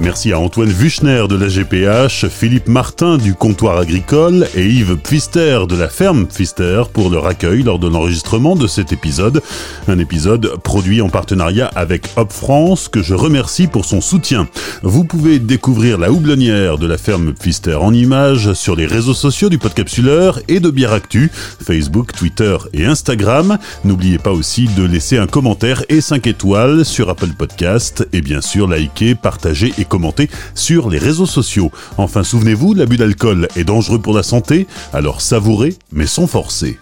Merci 0.02 0.32
à 0.32 0.38
Antoine 0.40 0.68
Vuchner 0.68 1.26
de 1.28 1.36
la 1.36 1.46
GPH, 1.46 2.26
Philippe 2.28 2.66
Martin 2.66 3.18
du 3.18 3.34
comptoir 3.34 3.78
agricole 3.78 4.48
et 4.56 4.66
Yves 4.66 4.96
Pfister 4.96 5.60
de 5.68 5.76
la 5.76 5.88
ferme 5.88 6.26
Pfister 6.26 6.82
pour 6.92 7.08
leur 7.08 7.28
accueil 7.28 7.62
lors 7.62 7.78
de 7.78 7.86
l'enregistrement 7.86 8.56
de 8.56 8.66
cet 8.66 8.92
épisode. 8.92 9.40
Un 9.86 10.00
épisode 10.00 10.56
produit 10.64 11.00
en 11.02 11.08
partenariat 11.08 11.70
avec 11.76 12.08
Hop 12.16 12.32
France 12.32 12.88
que 12.88 13.00
je 13.00 13.14
remercie 13.14 13.68
pour 13.68 13.84
son 13.84 14.00
soutien. 14.00 14.48
Vous 14.82 15.04
pouvez 15.04 15.38
découvrir 15.38 15.98
la 15.98 16.10
houblonnière 16.10 16.78
de 16.78 16.88
la 16.88 16.98
ferme 16.98 17.32
Pfister 17.32 17.76
en 17.76 17.94
images 17.94 18.54
sur 18.54 18.74
les 18.74 18.86
réseaux 18.86 19.14
sociaux 19.14 19.50
du 19.50 19.58
Podcapsuleur 19.58 20.40
et 20.48 20.58
de 20.58 20.70
Bière 20.70 20.92
Actu, 20.92 21.30
Facebook, 21.64 22.12
Twitter 22.12 22.56
et 22.72 22.86
Instagram. 22.86 23.56
N'oubliez 23.84 24.18
pas 24.18 24.32
aussi 24.32 24.68
de 24.76 24.82
laisser 24.82 25.18
un 25.18 25.28
commentaire 25.28 25.84
et 25.88 26.00
5 26.00 26.26
étoiles 26.26 26.84
sur 26.84 27.08
Apple 27.08 27.34
Podcast 27.38 28.04
et 28.12 28.20
bien 28.20 28.40
sûr 28.40 28.66
liker, 28.66 29.14
partager 29.14 29.72
et 29.78 29.84
commenter 29.92 30.30
sur 30.54 30.88
les 30.88 30.96
réseaux 30.96 31.26
sociaux. 31.26 31.70
Enfin, 31.98 32.24
souvenez-vous, 32.24 32.72
l'abus 32.72 32.96
d'alcool 32.96 33.46
est 33.56 33.64
dangereux 33.64 34.00
pour 34.00 34.14
la 34.14 34.22
santé, 34.22 34.66
alors 34.94 35.20
savourez, 35.20 35.76
mais 35.92 36.06
sans 36.06 36.26
forcer. 36.26 36.78